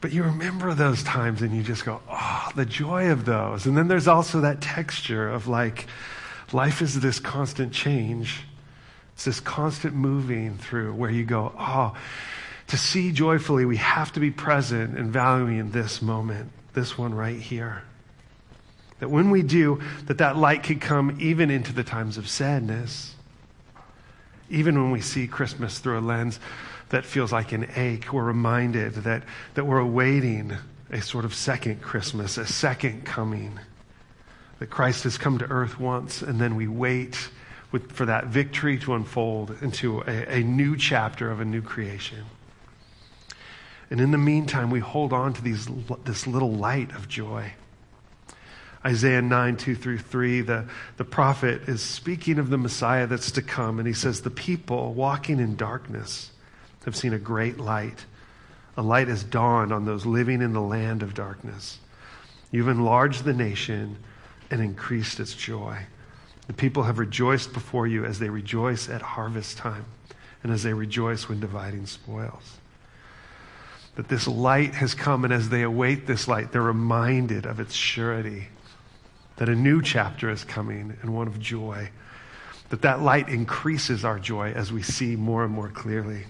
but 0.00 0.12
you 0.12 0.22
remember 0.22 0.74
those 0.74 1.02
times 1.02 1.42
and 1.42 1.56
you 1.56 1.62
just 1.62 1.84
go, 1.84 2.00
oh, 2.10 2.48
the 2.54 2.66
joy 2.66 3.10
of 3.10 3.24
those. 3.24 3.66
And 3.66 3.76
then 3.76 3.88
there's 3.88 4.08
also 4.08 4.40
that 4.42 4.60
texture 4.60 5.28
of 5.28 5.48
like, 5.48 5.86
life 6.52 6.82
is 6.82 7.00
this 7.00 7.18
constant 7.18 7.72
change. 7.72 8.42
It's 9.14 9.24
this 9.24 9.40
constant 9.40 9.94
moving 9.94 10.58
through 10.58 10.94
where 10.94 11.10
you 11.10 11.24
go, 11.24 11.52
oh, 11.58 11.96
to 12.68 12.76
see 12.76 13.12
joyfully, 13.12 13.64
we 13.64 13.76
have 13.78 14.12
to 14.12 14.20
be 14.20 14.30
present 14.30 14.98
and 14.98 15.10
valuing 15.10 15.70
this 15.70 16.02
moment, 16.02 16.50
this 16.74 16.98
one 16.98 17.14
right 17.14 17.40
here. 17.40 17.82
That 18.98 19.10
when 19.10 19.30
we 19.30 19.42
do, 19.42 19.80
that 20.06 20.18
that 20.18 20.36
light 20.36 20.62
could 20.62 20.80
come 20.80 21.16
even 21.20 21.50
into 21.50 21.72
the 21.72 21.84
times 21.84 22.18
of 22.18 22.28
sadness. 22.28 23.14
Even 24.50 24.80
when 24.80 24.90
we 24.90 25.00
see 25.00 25.26
Christmas 25.26 25.78
through 25.78 25.98
a 25.98 26.00
lens 26.00 26.38
that 26.90 27.04
feels 27.04 27.32
like 27.32 27.52
an 27.52 27.68
ache, 27.74 28.12
we're 28.12 28.22
reminded 28.22 28.94
that, 28.94 29.22
that 29.54 29.64
we're 29.64 29.78
awaiting 29.78 30.56
a 30.90 31.00
sort 31.02 31.24
of 31.24 31.34
second 31.34 31.82
Christmas, 31.82 32.38
a 32.38 32.46
second 32.46 33.04
coming, 33.04 33.58
that 34.58 34.70
Christ 34.70 35.04
has 35.04 35.18
come 35.18 35.38
to 35.38 35.44
earth 35.46 35.80
once, 35.80 36.22
and 36.22 36.40
then 36.40 36.54
we 36.54 36.68
wait 36.68 37.28
with, 37.72 37.92
for 37.92 38.06
that 38.06 38.26
victory 38.26 38.78
to 38.78 38.94
unfold 38.94 39.56
into 39.60 40.00
a, 40.02 40.38
a 40.38 40.42
new 40.42 40.76
chapter 40.76 41.30
of 41.30 41.40
a 41.40 41.44
new 41.44 41.60
creation. 41.60 42.24
And 43.90 44.00
in 44.00 44.10
the 44.10 44.18
meantime, 44.18 44.70
we 44.70 44.80
hold 44.80 45.12
on 45.12 45.34
to 45.34 45.42
these, 45.42 45.68
this 46.04 46.26
little 46.26 46.52
light 46.52 46.92
of 46.94 47.08
joy. 47.08 47.52
Isaiah 48.84 49.22
9, 49.22 49.56
2 49.56 49.74
through 49.74 49.98
3, 49.98 50.40
the, 50.42 50.68
the 50.96 51.04
prophet 51.04 51.62
is 51.68 51.82
speaking 51.82 52.38
of 52.38 52.50
the 52.50 52.58
Messiah 52.58 53.08
that's 53.08 53.32
to 53.32 53.42
come, 53.42 53.78
and 53.80 53.88
he 53.88 53.94
says, 53.94 54.20
The 54.20 54.30
people 54.30 54.94
walking 54.94 55.40
in 55.40 55.56
darkness 55.56 56.30
have 56.86 56.96
seen 56.96 57.12
a 57.12 57.18
great 57.18 57.58
light. 57.58 58.06
A 58.78 58.82
light 58.82 59.08
has 59.08 59.22
dawned 59.22 59.72
on 59.72 59.84
those 59.84 60.06
living 60.06 60.40
in 60.40 60.54
the 60.54 60.60
land 60.60 61.02
of 61.02 61.12
darkness. 61.12 61.78
You've 62.50 62.68
enlarged 62.68 63.24
the 63.24 63.34
nation 63.34 63.98
and 64.50 64.62
increased 64.62 65.20
its 65.20 65.34
joy. 65.34 65.78
The 66.46 66.52
people 66.52 66.84
have 66.84 66.98
rejoiced 66.98 67.52
before 67.52 67.86
you 67.86 68.04
as 68.04 68.18
they 68.18 68.30
rejoice 68.30 68.88
at 68.88 69.02
harvest 69.02 69.58
time 69.58 69.84
and 70.42 70.52
as 70.52 70.62
they 70.62 70.72
rejoice 70.72 71.28
when 71.28 71.40
dividing 71.40 71.86
spoils. 71.86 72.58
That 73.96 74.08
this 74.08 74.28
light 74.28 74.74
has 74.74 74.94
come, 74.94 75.24
and 75.24 75.32
as 75.32 75.48
they 75.48 75.62
await 75.62 76.06
this 76.06 76.28
light, 76.28 76.52
they're 76.52 76.62
reminded 76.62 77.46
of 77.46 77.58
its 77.58 77.74
surety. 77.74 78.48
That 79.36 79.48
a 79.48 79.56
new 79.56 79.82
chapter 79.82 80.30
is 80.30 80.44
coming 80.44 80.96
and 81.02 81.14
one 81.14 81.26
of 81.26 81.40
joy. 81.40 81.90
That 82.68 82.82
that 82.82 83.00
light 83.00 83.28
increases 83.28 84.04
our 84.04 84.18
joy 84.18 84.52
as 84.52 84.70
we 84.70 84.82
see 84.82 85.16
more 85.16 85.44
and 85.44 85.52
more 85.52 85.70
clearly. 85.70 86.24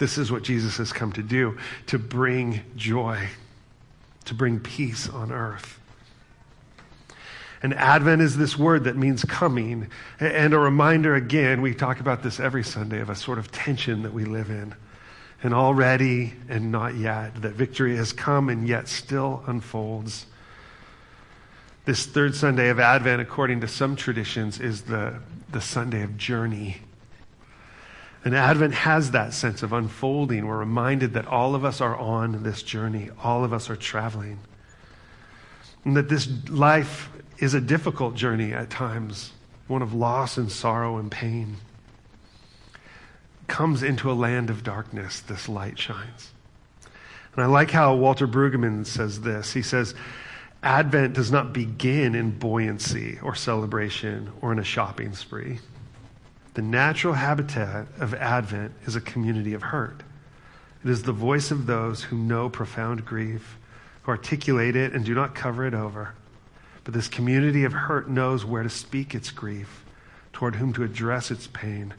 This 0.00 0.16
is 0.16 0.32
what 0.32 0.42
Jesus 0.42 0.78
has 0.78 0.94
come 0.94 1.12
to 1.12 1.22
do 1.22 1.58
to 1.88 1.98
bring 1.98 2.62
joy, 2.74 3.28
to 4.24 4.34
bring 4.34 4.58
peace 4.58 5.10
on 5.10 5.30
earth. 5.30 5.78
And 7.62 7.74
Advent 7.74 8.22
is 8.22 8.38
this 8.38 8.58
word 8.58 8.84
that 8.84 8.96
means 8.96 9.22
coming. 9.26 9.88
And 10.18 10.54
a 10.54 10.58
reminder 10.58 11.14
again, 11.14 11.60
we 11.60 11.74
talk 11.74 12.00
about 12.00 12.22
this 12.22 12.40
every 12.40 12.64
Sunday, 12.64 13.00
of 13.00 13.10
a 13.10 13.14
sort 13.14 13.38
of 13.38 13.52
tension 13.52 14.02
that 14.02 14.14
we 14.14 14.24
live 14.24 14.48
in. 14.48 14.74
And 15.42 15.52
already 15.52 16.32
and 16.48 16.72
not 16.72 16.94
yet, 16.94 17.42
that 17.42 17.52
victory 17.52 17.96
has 17.96 18.14
come 18.14 18.48
and 18.48 18.66
yet 18.66 18.88
still 18.88 19.44
unfolds. 19.46 20.24
This 21.84 22.06
third 22.06 22.34
Sunday 22.34 22.70
of 22.70 22.80
Advent, 22.80 23.20
according 23.20 23.60
to 23.60 23.68
some 23.68 23.96
traditions, 23.96 24.60
is 24.60 24.82
the, 24.82 25.20
the 25.52 25.60
Sunday 25.60 26.02
of 26.02 26.16
journey. 26.16 26.78
And 28.24 28.34
Advent 28.34 28.74
has 28.74 29.12
that 29.12 29.32
sense 29.32 29.62
of 29.62 29.72
unfolding. 29.72 30.46
We're 30.46 30.58
reminded 30.58 31.14
that 31.14 31.26
all 31.26 31.54
of 31.54 31.64
us 31.64 31.80
are 31.80 31.96
on 31.96 32.42
this 32.42 32.62
journey, 32.62 33.10
all 33.22 33.44
of 33.44 33.52
us 33.52 33.70
are 33.70 33.76
traveling. 33.76 34.38
And 35.84 35.96
that 35.96 36.08
this 36.08 36.28
life 36.48 37.08
is 37.38 37.54
a 37.54 37.60
difficult 37.60 38.14
journey 38.14 38.52
at 38.52 38.68
times, 38.68 39.32
one 39.66 39.80
of 39.80 39.94
loss 39.94 40.36
and 40.36 40.52
sorrow 40.52 40.98
and 40.98 41.10
pain. 41.10 41.56
Comes 43.46 43.82
into 43.82 44.10
a 44.10 44.12
land 44.12 44.50
of 44.50 44.62
darkness, 44.62 45.20
this 45.20 45.48
light 45.48 45.78
shines. 45.78 46.30
And 47.34 47.42
I 47.42 47.46
like 47.46 47.70
how 47.70 47.94
Walter 47.94 48.28
Brueggemann 48.28 48.86
says 48.86 49.22
this. 49.22 49.52
He 49.52 49.62
says, 49.62 49.94
Advent 50.62 51.14
does 51.14 51.32
not 51.32 51.54
begin 51.54 52.14
in 52.14 52.38
buoyancy 52.38 53.18
or 53.22 53.34
celebration 53.34 54.30
or 54.42 54.52
in 54.52 54.58
a 54.58 54.64
shopping 54.64 55.14
spree. 55.14 55.58
The 56.54 56.62
natural 56.62 57.14
habitat 57.14 57.86
of 57.98 58.12
Advent 58.14 58.72
is 58.84 58.96
a 58.96 59.00
community 59.00 59.54
of 59.54 59.62
hurt. 59.62 60.02
It 60.84 60.90
is 60.90 61.02
the 61.02 61.12
voice 61.12 61.50
of 61.50 61.66
those 61.66 62.04
who 62.04 62.16
know 62.16 62.48
profound 62.48 63.04
grief, 63.04 63.56
who 64.02 64.10
articulate 64.10 64.74
it 64.74 64.92
and 64.92 65.04
do 65.04 65.14
not 65.14 65.34
cover 65.34 65.66
it 65.66 65.74
over. 65.74 66.14
But 66.82 66.94
this 66.94 67.08
community 67.08 67.64
of 67.64 67.72
hurt 67.72 68.08
knows 68.08 68.44
where 68.44 68.62
to 68.62 68.70
speak 68.70 69.14
its 69.14 69.30
grief, 69.30 69.84
toward 70.32 70.56
whom 70.56 70.72
to 70.72 70.82
address 70.82 71.30
its 71.30 71.46
pain. 71.46 71.94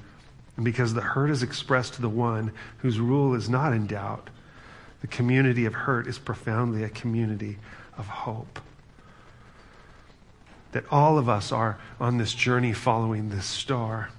And 0.58 0.66
because 0.66 0.94
the 0.94 1.02
hurt 1.02 1.30
is 1.30 1.44
expressed 1.44 1.94
to 1.94 2.02
the 2.02 2.10
one 2.10 2.52
whose 2.80 3.00
rule 3.00 3.34
is 3.36 3.48
not 3.48 3.72
in 3.72 3.88
doubt, 3.88 4.30
the 5.02 5.08
community 5.08 5.66
of 5.66 5.74
hurt 5.74 6.08
is 6.08 6.20
profoundly 6.20 6.84
a 6.84 6.90
community 6.90 7.58
of 7.98 8.08
hope. 8.08 8.60
That 10.74 10.86
all 10.92 11.18
of 11.18 11.30
us 11.30 11.52
are 11.52 11.80
on 12.00 12.18
this 12.18 12.34
journey 12.34 12.74
following 12.74 13.30
this 13.30 13.46
star. 13.46 14.10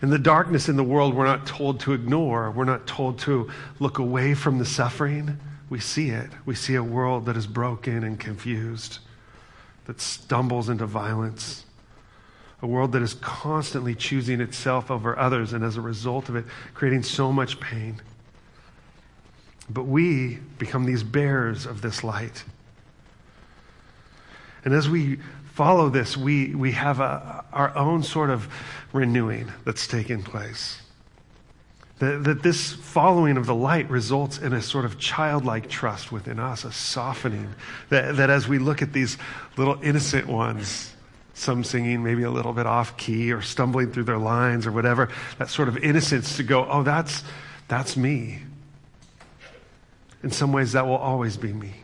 And 0.00 0.12
the 0.12 0.18
darkness 0.18 0.68
in 0.68 0.76
the 0.76 0.84
world, 0.84 1.14
we're 1.14 1.26
not 1.26 1.46
told 1.46 1.80
to 1.80 1.92
ignore. 1.92 2.50
We're 2.50 2.64
not 2.64 2.86
told 2.86 3.18
to 3.20 3.50
look 3.78 3.98
away 3.98 4.34
from 4.34 4.58
the 4.58 4.64
suffering. 4.64 5.38
We 5.68 5.80
see 5.80 6.10
it. 6.10 6.30
We 6.46 6.54
see 6.54 6.74
a 6.74 6.82
world 6.82 7.26
that 7.26 7.36
is 7.36 7.46
broken 7.46 8.04
and 8.04 8.18
confused 8.18 8.98
that 9.88 10.00
stumbles 10.00 10.68
into 10.68 10.84
violence, 10.84 11.64
a 12.60 12.66
world 12.66 12.92
that 12.92 13.00
is 13.00 13.14
constantly 13.14 13.94
choosing 13.94 14.40
itself 14.40 14.90
over 14.90 15.18
others, 15.18 15.54
and 15.54 15.64
as 15.64 15.78
a 15.78 15.80
result 15.80 16.28
of 16.28 16.36
it, 16.36 16.44
creating 16.74 17.02
so 17.02 17.32
much 17.32 17.58
pain. 17.58 18.00
But 19.70 19.84
we 19.84 20.38
become 20.58 20.84
these 20.84 21.02
bearers 21.02 21.64
of 21.64 21.80
this 21.80 22.04
light. 22.04 22.44
And 24.64 24.74
as 24.74 24.88
we 24.90 25.20
follow 25.58 25.88
this, 25.88 26.16
we, 26.16 26.54
we 26.54 26.70
have 26.70 27.00
a, 27.00 27.44
our 27.52 27.76
own 27.76 28.04
sort 28.04 28.30
of 28.30 28.46
renewing 28.92 29.52
that's 29.64 29.88
taking 29.88 30.22
place. 30.22 30.80
That, 31.98 32.22
that 32.22 32.44
this 32.44 32.74
following 32.74 33.36
of 33.36 33.46
the 33.46 33.56
light 33.56 33.90
results 33.90 34.38
in 34.38 34.52
a 34.52 34.62
sort 34.62 34.84
of 34.84 35.00
childlike 35.00 35.68
trust 35.68 36.12
within 36.12 36.38
us, 36.38 36.64
a 36.64 36.70
softening. 36.70 37.56
That, 37.88 38.18
that 38.18 38.30
as 38.30 38.46
we 38.46 38.60
look 38.60 38.82
at 38.82 38.92
these 38.92 39.18
little 39.56 39.80
innocent 39.82 40.28
ones, 40.28 40.94
some 41.34 41.64
singing 41.64 42.04
maybe 42.04 42.22
a 42.22 42.30
little 42.30 42.52
bit 42.52 42.66
off 42.66 42.96
key 42.96 43.32
or 43.32 43.42
stumbling 43.42 43.90
through 43.90 44.04
their 44.04 44.16
lines 44.16 44.64
or 44.64 44.70
whatever, 44.70 45.08
that 45.38 45.50
sort 45.50 45.66
of 45.66 45.76
innocence 45.78 46.36
to 46.36 46.44
go, 46.44 46.68
oh, 46.70 46.84
that's, 46.84 47.24
that's 47.66 47.96
me. 47.96 48.42
In 50.22 50.30
some 50.30 50.52
ways, 50.52 50.70
that 50.74 50.86
will 50.86 50.98
always 50.98 51.36
be 51.36 51.52
me. 51.52 51.74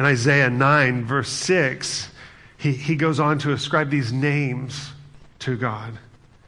In 0.00 0.06
Isaiah 0.06 0.48
9, 0.48 1.04
verse 1.04 1.28
6, 1.28 2.08
he, 2.56 2.72
he 2.72 2.96
goes 2.96 3.20
on 3.20 3.38
to 3.40 3.52
ascribe 3.52 3.90
these 3.90 4.14
names 4.14 4.92
to 5.40 5.58
God. 5.58 5.98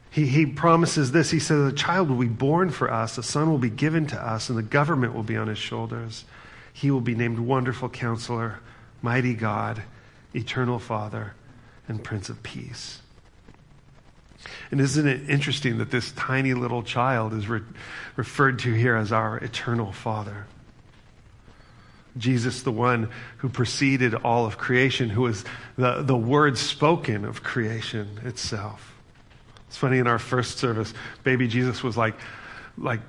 He, 0.09 0.25
he 0.25 0.47
promises 0.47 1.13
this. 1.13 1.31
He 1.31 1.39
says, 1.39 1.71
A 1.71 1.77
child 1.77 2.09
will 2.09 2.17
be 2.17 2.29
born 2.29 2.71
for 2.71 2.91
us, 2.91 3.19
a 3.19 3.23
son 3.23 3.51
will 3.51 3.59
be 3.59 3.69
given 3.69 4.07
to 4.07 4.19
us, 4.19 4.49
and 4.49 4.57
the 4.57 4.63
government 4.63 5.15
will 5.15 5.23
be 5.23 5.37
on 5.37 5.49
his 5.49 5.59
shoulders. 5.59 6.25
He 6.73 6.91
will 6.91 7.03
be 7.03 7.15
named 7.15 7.41
Wonderful 7.41 7.91
Counselor, 7.91 8.61
Mighty 9.03 9.35
God, 9.35 9.83
Eternal 10.35 10.79
Father, 10.79 11.35
and 11.89 12.03
Prince 12.03 12.31
of 12.31 12.43
Peace. 12.43 13.03
And 14.71 14.81
isn't 14.81 15.07
it 15.07 15.29
interesting 15.29 15.77
that 15.77 15.91
this 15.91 16.11
tiny 16.13 16.55
little 16.55 16.83
child 16.83 17.35
is 17.35 17.49
re- 17.49 17.61
referred 18.17 18.61
to 18.61 18.73
here 18.73 18.97
as 18.97 19.13
our 19.13 19.37
eternal 19.37 19.93
Father? 19.93 20.47
Jesus, 22.17 22.63
the 22.63 22.73
one 22.73 23.09
who 23.39 23.49
preceded 23.49 24.15
all 24.15 24.47
of 24.47 24.59
creation, 24.59 25.09
who 25.09 25.23
was 25.23 25.45
the, 25.77 26.03
the 26.03 26.17
word 26.17 26.59
spoken 26.59 27.25
of 27.25 27.43
creation 27.43 28.21
itself. 28.25 28.95
It's 29.69 29.77
funny 29.77 29.99
in 29.99 30.07
our 30.07 30.19
first 30.19 30.59
service, 30.59 30.93
baby 31.25 31.49
Jesus 31.49 31.83
was 31.83 31.97
like, 31.97 32.15
like 32.77 33.01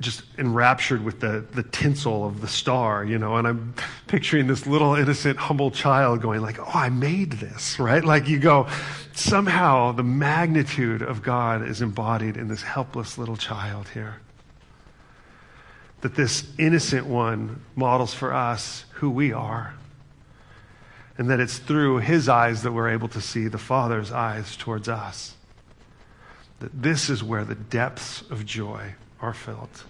just 0.00 0.22
enraptured 0.38 1.04
with 1.04 1.20
the, 1.20 1.44
the 1.52 1.62
tinsel 1.62 2.26
of 2.26 2.40
the 2.40 2.48
star, 2.48 3.04
you 3.04 3.18
know, 3.18 3.36
and 3.36 3.46
I'm 3.46 3.74
picturing 4.06 4.46
this 4.46 4.66
little 4.66 4.94
innocent, 4.94 5.36
humble 5.36 5.70
child 5.70 6.22
going 6.22 6.40
like, 6.40 6.58
oh, 6.58 6.70
I 6.72 6.88
made 6.88 7.32
this, 7.32 7.78
right? 7.78 8.02
Like 8.02 8.26
you 8.26 8.38
go, 8.38 8.66
somehow 9.12 9.92
the 9.92 10.02
magnitude 10.02 11.02
of 11.02 11.22
God 11.22 11.68
is 11.68 11.82
embodied 11.82 12.38
in 12.38 12.48
this 12.48 12.62
helpless 12.62 13.18
little 13.18 13.36
child 13.36 13.88
here. 13.88 14.16
That 16.00 16.14
this 16.14 16.44
innocent 16.58 17.06
one 17.06 17.62
models 17.76 18.14
for 18.14 18.32
us 18.32 18.84
who 18.94 19.10
we 19.10 19.32
are. 19.32 19.74
And 21.18 21.28
that 21.30 21.40
it's 21.40 21.58
through 21.58 21.98
his 21.98 22.28
eyes 22.28 22.62
that 22.62 22.72
we're 22.72 22.90
able 22.90 23.08
to 23.08 23.20
see 23.20 23.48
the 23.48 23.58
Father's 23.58 24.10
eyes 24.10 24.56
towards 24.56 24.88
us 24.88 25.34
that 26.60 26.82
this 26.82 27.10
is 27.10 27.24
where 27.24 27.44
the 27.44 27.54
depths 27.54 28.22
of 28.30 28.46
joy 28.46 28.94
are 29.20 29.34
felt. 29.34 29.84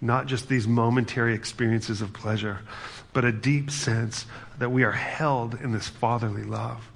Not 0.00 0.26
just 0.26 0.48
these 0.48 0.66
momentary 0.66 1.34
experiences 1.34 2.00
of 2.00 2.12
pleasure, 2.12 2.60
but 3.12 3.24
a 3.24 3.32
deep 3.32 3.70
sense 3.70 4.26
that 4.58 4.70
we 4.70 4.84
are 4.84 4.92
held 4.92 5.54
in 5.54 5.72
this 5.72 5.88
fatherly 5.88 6.44
love. 6.44 6.88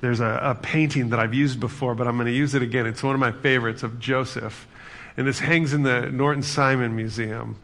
There's 0.00 0.20
a, 0.20 0.40
a 0.42 0.54
painting 0.56 1.10
that 1.10 1.20
I've 1.20 1.34
used 1.34 1.60
before, 1.60 1.94
but 1.94 2.08
I'm 2.08 2.16
going 2.16 2.26
to 2.26 2.32
use 2.32 2.54
it 2.54 2.62
again. 2.62 2.86
It's 2.86 3.02
one 3.02 3.14
of 3.14 3.20
my 3.20 3.30
favorites 3.30 3.84
of 3.84 4.00
Joseph. 4.00 4.66
And 5.16 5.26
this 5.26 5.38
hangs 5.38 5.72
in 5.72 5.82
the 5.82 6.10
Norton 6.10 6.42
Simon 6.42 6.96
Museum. 6.96 7.56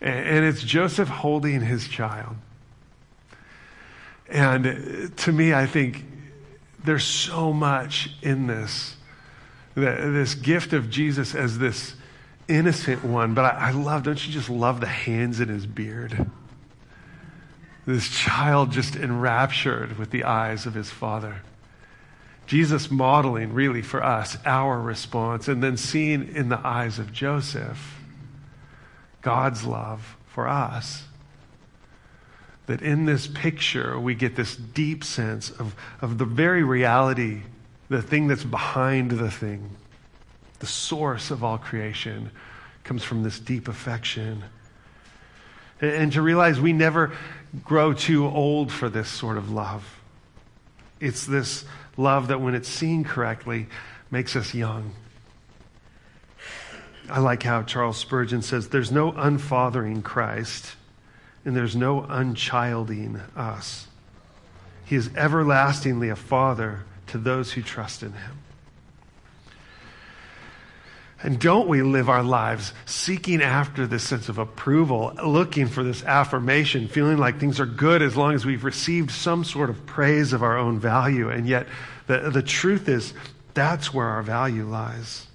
And, 0.00 0.44
it's 0.44 0.62
Joseph 0.62 1.08
holding 1.08 1.60
his 1.60 1.88
child. 1.88 2.36
And 4.28 5.12
to 5.16 5.32
me, 5.32 5.54
I 5.54 5.66
think 5.66 6.04
there's 6.84 7.04
so 7.04 7.52
much 7.52 8.10
in 8.22 8.46
this 8.46 8.94
this 9.74 10.34
gift 10.34 10.72
of 10.72 10.90
Jesus 10.90 11.36
as 11.36 11.58
this 11.58 11.94
innocent 12.48 13.04
one. 13.04 13.34
But 13.34 13.44
I, 13.54 13.68
I 13.68 13.70
love, 13.70 14.02
don't 14.02 14.26
you 14.26 14.32
just 14.32 14.50
love 14.50 14.80
the 14.80 14.86
hands 14.86 15.38
in 15.40 15.48
his 15.48 15.66
beard? 15.66 16.28
This 17.86 18.08
child 18.08 18.72
just 18.72 18.96
enraptured 18.96 19.98
with 19.98 20.10
the 20.10 20.24
eyes 20.24 20.66
of 20.66 20.74
his 20.74 20.90
father. 20.90 21.42
Jesus 22.48 22.90
modeling 22.90 23.52
really 23.52 23.82
for 23.82 24.02
us 24.02 24.38
our 24.46 24.80
response, 24.80 25.48
and 25.48 25.62
then 25.62 25.76
seeing 25.76 26.34
in 26.34 26.48
the 26.48 26.58
eyes 26.66 26.98
of 26.98 27.12
Joseph 27.12 28.00
God's 29.20 29.64
love 29.64 30.16
for 30.28 30.48
us. 30.48 31.04
That 32.64 32.80
in 32.80 33.04
this 33.04 33.26
picture, 33.26 34.00
we 34.00 34.14
get 34.14 34.34
this 34.34 34.56
deep 34.56 35.04
sense 35.04 35.50
of, 35.50 35.74
of 36.00 36.16
the 36.16 36.24
very 36.24 36.62
reality, 36.62 37.42
the 37.90 38.00
thing 38.00 38.28
that's 38.28 38.44
behind 38.44 39.10
the 39.10 39.30
thing, 39.30 39.76
the 40.60 40.66
source 40.66 41.30
of 41.30 41.44
all 41.44 41.58
creation 41.58 42.30
comes 42.82 43.04
from 43.04 43.24
this 43.24 43.38
deep 43.38 43.68
affection. 43.68 44.42
And, 45.82 45.90
and 45.90 46.12
to 46.14 46.22
realize 46.22 46.58
we 46.58 46.72
never 46.72 47.12
grow 47.62 47.92
too 47.92 48.26
old 48.26 48.72
for 48.72 48.88
this 48.88 49.08
sort 49.08 49.36
of 49.36 49.50
love. 49.50 49.84
It's 50.98 51.26
this 51.26 51.66
love 51.98 52.28
that, 52.28 52.40
when 52.40 52.54
it's 52.54 52.68
seen 52.68 53.04
correctly, 53.04 53.66
makes 54.10 54.34
us 54.36 54.54
young. 54.54 54.94
I 57.10 57.20
like 57.20 57.42
how 57.42 57.62
Charles 57.62 57.98
Spurgeon 57.98 58.40
says 58.40 58.68
there's 58.68 58.92
no 58.92 59.12
unfathering 59.12 60.02
Christ, 60.02 60.76
and 61.44 61.54
there's 61.54 61.76
no 61.76 62.02
unchilding 62.08 63.20
us. 63.36 63.86
He 64.84 64.96
is 64.96 65.10
everlastingly 65.16 66.08
a 66.08 66.16
father 66.16 66.84
to 67.08 67.18
those 67.18 67.52
who 67.52 67.62
trust 67.62 68.02
in 68.02 68.12
him. 68.12 68.38
And 71.20 71.40
don't 71.40 71.66
we 71.66 71.82
live 71.82 72.08
our 72.08 72.22
lives 72.22 72.72
seeking 72.86 73.42
after 73.42 73.86
this 73.86 74.04
sense 74.04 74.28
of 74.28 74.38
approval, 74.38 75.12
looking 75.24 75.66
for 75.66 75.82
this 75.82 76.04
affirmation, 76.04 76.86
feeling 76.86 77.18
like 77.18 77.40
things 77.40 77.58
are 77.58 77.66
good 77.66 78.02
as 78.02 78.16
long 78.16 78.34
as 78.34 78.46
we've 78.46 78.62
received 78.62 79.10
some 79.10 79.42
sort 79.42 79.68
of 79.68 79.84
praise 79.84 80.32
of 80.32 80.44
our 80.44 80.56
own 80.56 80.78
value? 80.78 81.28
And 81.28 81.46
yet, 81.46 81.66
the, 82.06 82.30
the 82.30 82.42
truth 82.42 82.88
is, 82.88 83.14
that's 83.52 83.92
where 83.92 84.06
our 84.06 84.22
value 84.22 84.64
lies. 84.64 85.26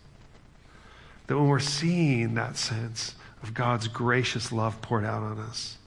That 1.28 1.38
when 1.38 1.50
we're 1.50 1.60
seeing 1.60 2.36
that 2.36 2.56
sense 2.56 3.16
of 3.42 3.54
God's 3.54 3.90
gracious 3.90 4.54
love 4.54 4.82
poured 4.82 5.04
out 5.04 5.22
on 5.22 5.38
us, 5.40 5.78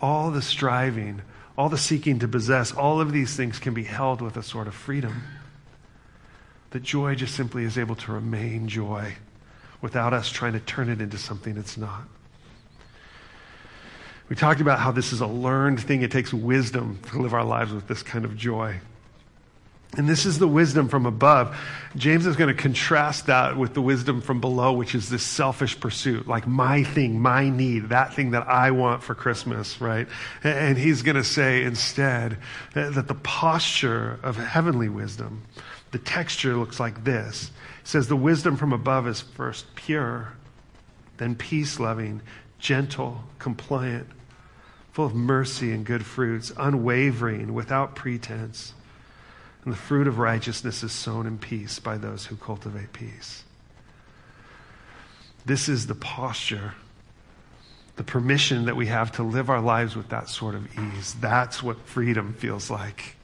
all 0.00 0.30
the 0.30 0.42
striving, 0.42 1.22
all 1.56 1.70
the 1.70 1.78
seeking 1.78 2.18
to 2.18 2.28
possess, 2.28 2.70
all 2.70 3.00
of 3.00 3.12
these 3.12 3.34
things 3.34 3.58
can 3.58 3.72
be 3.72 3.84
held 3.84 4.20
with 4.20 4.36
a 4.36 4.42
sort 4.42 4.66
of 4.66 4.74
freedom 4.74 5.22
that 6.72 6.82
joy 6.82 7.14
just 7.14 7.34
simply 7.34 7.64
is 7.64 7.78
able 7.78 7.94
to 7.94 8.12
remain 8.12 8.68
joy 8.68 9.14
without 9.80 10.12
us 10.12 10.30
trying 10.30 10.52
to 10.54 10.60
turn 10.60 10.88
it 10.88 11.00
into 11.00 11.18
something 11.18 11.56
it's 11.56 11.76
not. 11.76 12.04
We 14.28 14.36
talked 14.36 14.60
about 14.60 14.78
how 14.78 14.92
this 14.92 15.12
is 15.12 15.20
a 15.20 15.26
learned 15.26 15.80
thing. 15.80 16.02
It 16.02 16.10
takes 16.10 16.32
wisdom 16.32 16.98
to 17.10 17.18
live 17.20 17.34
our 17.34 17.44
lives 17.44 17.72
with 17.72 17.86
this 17.88 18.02
kind 18.02 18.24
of 18.24 18.36
joy. 18.36 18.80
And 19.94 20.08
this 20.08 20.24
is 20.24 20.38
the 20.38 20.48
wisdom 20.48 20.88
from 20.88 21.04
above. 21.04 21.54
James 21.96 22.24
is 22.24 22.36
going 22.36 22.48
to 22.48 22.60
contrast 22.60 23.26
that 23.26 23.58
with 23.58 23.74
the 23.74 23.82
wisdom 23.82 24.22
from 24.22 24.40
below, 24.40 24.72
which 24.72 24.94
is 24.94 25.10
this 25.10 25.22
selfish 25.22 25.78
pursuit, 25.78 26.26
like 26.26 26.46
my 26.46 26.82
thing, 26.82 27.20
my 27.20 27.50
need, 27.50 27.90
that 27.90 28.14
thing 28.14 28.30
that 28.30 28.48
I 28.48 28.70
want 28.70 29.02
for 29.02 29.14
Christmas, 29.14 29.82
right? 29.82 30.08
And 30.42 30.78
he's 30.78 31.02
going 31.02 31.16
to 31.16 31.24
say 31.24 31.62
instead 31.62 32.38
that 32.72 33.06
the 33.06 33.14
posture 33.14 34.18
of 34.22 34.38
heavenly 34.38 34.88
wisdom, 34.88 35.42
the 35.92 35.98
texture 35.98 36.56
looks 36.56 36.80
like 36.80 37.04
this. 37.04 37.50
It 37.82 37.88
says 37.88 38.08
the 38.08 38.16
wisdom 38.16 38.56
from 38.56 38.72
above 38.72 39.06
is 39.06 39.20
first 39.20 39.74
pure, 39.74 40.32
then 41.18 41.36
peace 41.36 41.78
loving, 41.78 42.22
gentle, 42.58 43.24
compliant, 43.38 44.08
full 44.92 45.06
of 45.06 45.14
mercy 45.14 45.70
and 45.70 45.84
good 45.84 46.04
fruits, 46.04 46.52
unwavering, 46.56 47.54
without 47.54 47.94
pretense. 47.94 48.74
And 49.64 49.72
the 49.72 49.78
fruit 49.78 50.06
of 50.06 50.18
righteousness 50.18 50.82
is 50.82 50.92
sown 50.92 51.26
in 51.26 51.38
peace 51.38 51.78
by 51.78 51.98
those 51.98 52.26
who 52.26 52.36
cultivate 52.36 52.92
peace. 52.92 53.44
This 55.44 55.68
is 55.68 55.86
the 55.86 55.94
posture, 55.94 56.74
the 57.96 58.04
permission 58.04 58.64
that 58.64 58.76
we 58.76 58.86
have 58.86 59.12
to 59.12 59.22
live 59.22 59.50
our 59.50 59.60
lives 59.60 59.94
with 59.94 60.08
that 60.08 60.28
sort 60.28 60.54
of 60.54 60.66
ease. 60.78 61.14
That's 61.20 61.62
what 61.62 61.78
freedom 61.80 62.32
feels 62.34 62.70
like. 62.70 63.16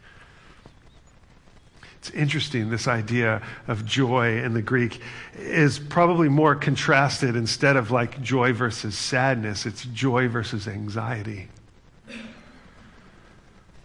It's 1.98 2.10
interesting, 2.10 2.70
this 2.70 2.86
idea 2.86 3.42
of 3.66 3.84
joy 3.84 4.38
in 4.38 4.54
the 4.54 4.62
Greek 4.62 5.00
is 5.36 5.80
probably 5.80 6.28
more 6.28 6.54
contrasted 6.54 7.34
instead 7.34 7.76
of 7.76 7.90
like 7.90 8.22
joy 8.22 8.52
versus 8.52 8.96
sadness, 8.96 9.66
it's 9.66 9.84
joy 9.84 10.28
versus 10.28 10.68
anxiety. 10.68 11.48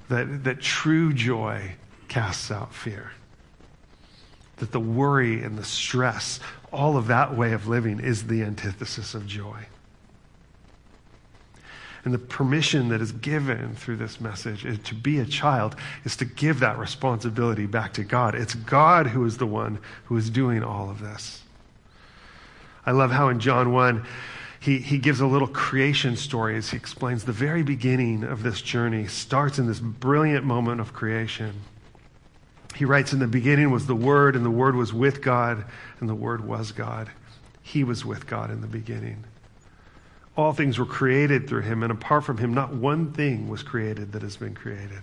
That, 0.10 0.44
that 0.44 0.62
true 0.62 1.12
joy 1.12 1.76
casts 2.08 2.52
out 2.52 2.74
fear. 2.74 3.12
That 4.58 4.72
the 4.72 4.80
worry 4.80 5.42
and 5.42 5.58
the 5.58 5.64
stress, 5.64 6.40
all 6.72 6.98
of 6.98 7.08
that 7.08 7.36
way 7.36 7.54
of 7.54 7.68
living 7.68 8.00
is 8.00 8.28
the 8.28 8.44
antithesis 8.44 9.16
of 9.16 9.26
joy. 9.26 9.66
And 12.06 12.14
the 12.14 12.20
permission 12.20 12.90
that 12.90 13.02
is 13.02 13.14
given 13.14 13.76
through 13.76 13.96
this 13.96 14.20
message 14.20 14.66
is 14.66 14.78
to 14.80 14.96
be 14.96 15.20
a 15.20 15.26
child 15.26 15.76
is 16.04 16.18
to 16.18 16.26
give 16.26 16.60
that 16.60 16.78
responsibility 16.78 17.66
back 17.66 17.94
to 17.94 18.04
God. 18.04 18.36
It's 18.36 18.56
God 18.56 19.08
who 19.08 19.26
is 19.26 19.38
the 19.38 19.46
one 19.46 19.80
who 20.06 20.18
is 20.18 20.30
doing 20.30 20.64
all 20.64 20.90
of 20.90 21.00
this. 21.00 21.44
I 22.86 22.92
love 22.92 23.12
how 23.12 23.30
in 23.30 23.40
John 23.40 23.72
1, 23.72 24.06
he, 24.60 24.80
he 24.80 24.98
gives 24.98 25.22
a 25.22 25.26
little 25.28 25.48
creation 25.48 26.18
story 26.18 26.58
as 26.58 26.70
he 26.70 26.78
explains 26.78 27.24
the 27.24 27.32
very 27.32 27.64
beginning 27.64 28.24
of 28.24 28.44
this 28.44 28.62
journey 28.62 29.08
starts 29.08 29.58
in 29.58 29.68
this 29.68 29.80
brilliant 29.80 30.46
moment 30.46 30.82
of 30.82 30.94
creation. 30.94 31.62
He 32.76 32.86
writes, 32.86 33.14
In 33.14 33.20
the 33.20 33.28
beginning 33.28 33.72
was 33.72 33.88
the 33.88 33.96
Word, 33.96 34.36
and 34.36 34.46
the 34.46 34.52
Word 34.52 34.76
was 34.76 34.94
with 34.94 35.22
God, 35.22 35.64
and 36.00 36.10
the 36.10 36.16
Word 36.16 36.46
was 36.46 36.72
God. 36.72 37.12
He 37.62 37.84
was 37.84 38.04
with 38.04 38.28
God 38.28 38.52
in 38.52 38.62
the 38.62 38.68
beginning. 38.68 39.24
All 40.36 40.54
things 40.54 40.80
were 40.80 40.86
created 40.86 41.48
through 41.48 41.62
him, 41.62 41.84
and 41.84 41.92
apart 41.92 42.24
from 42.24 42.38
him, 42.38 42.54
not 42.54 42.74
one 42.74 43.12
thing 43.12 43.50
was 43.50 43.62
created 43.62 44.14
that 44.14 44.24
has 44.24 44.36
been 44.36 44.56
created. 44.56 45.02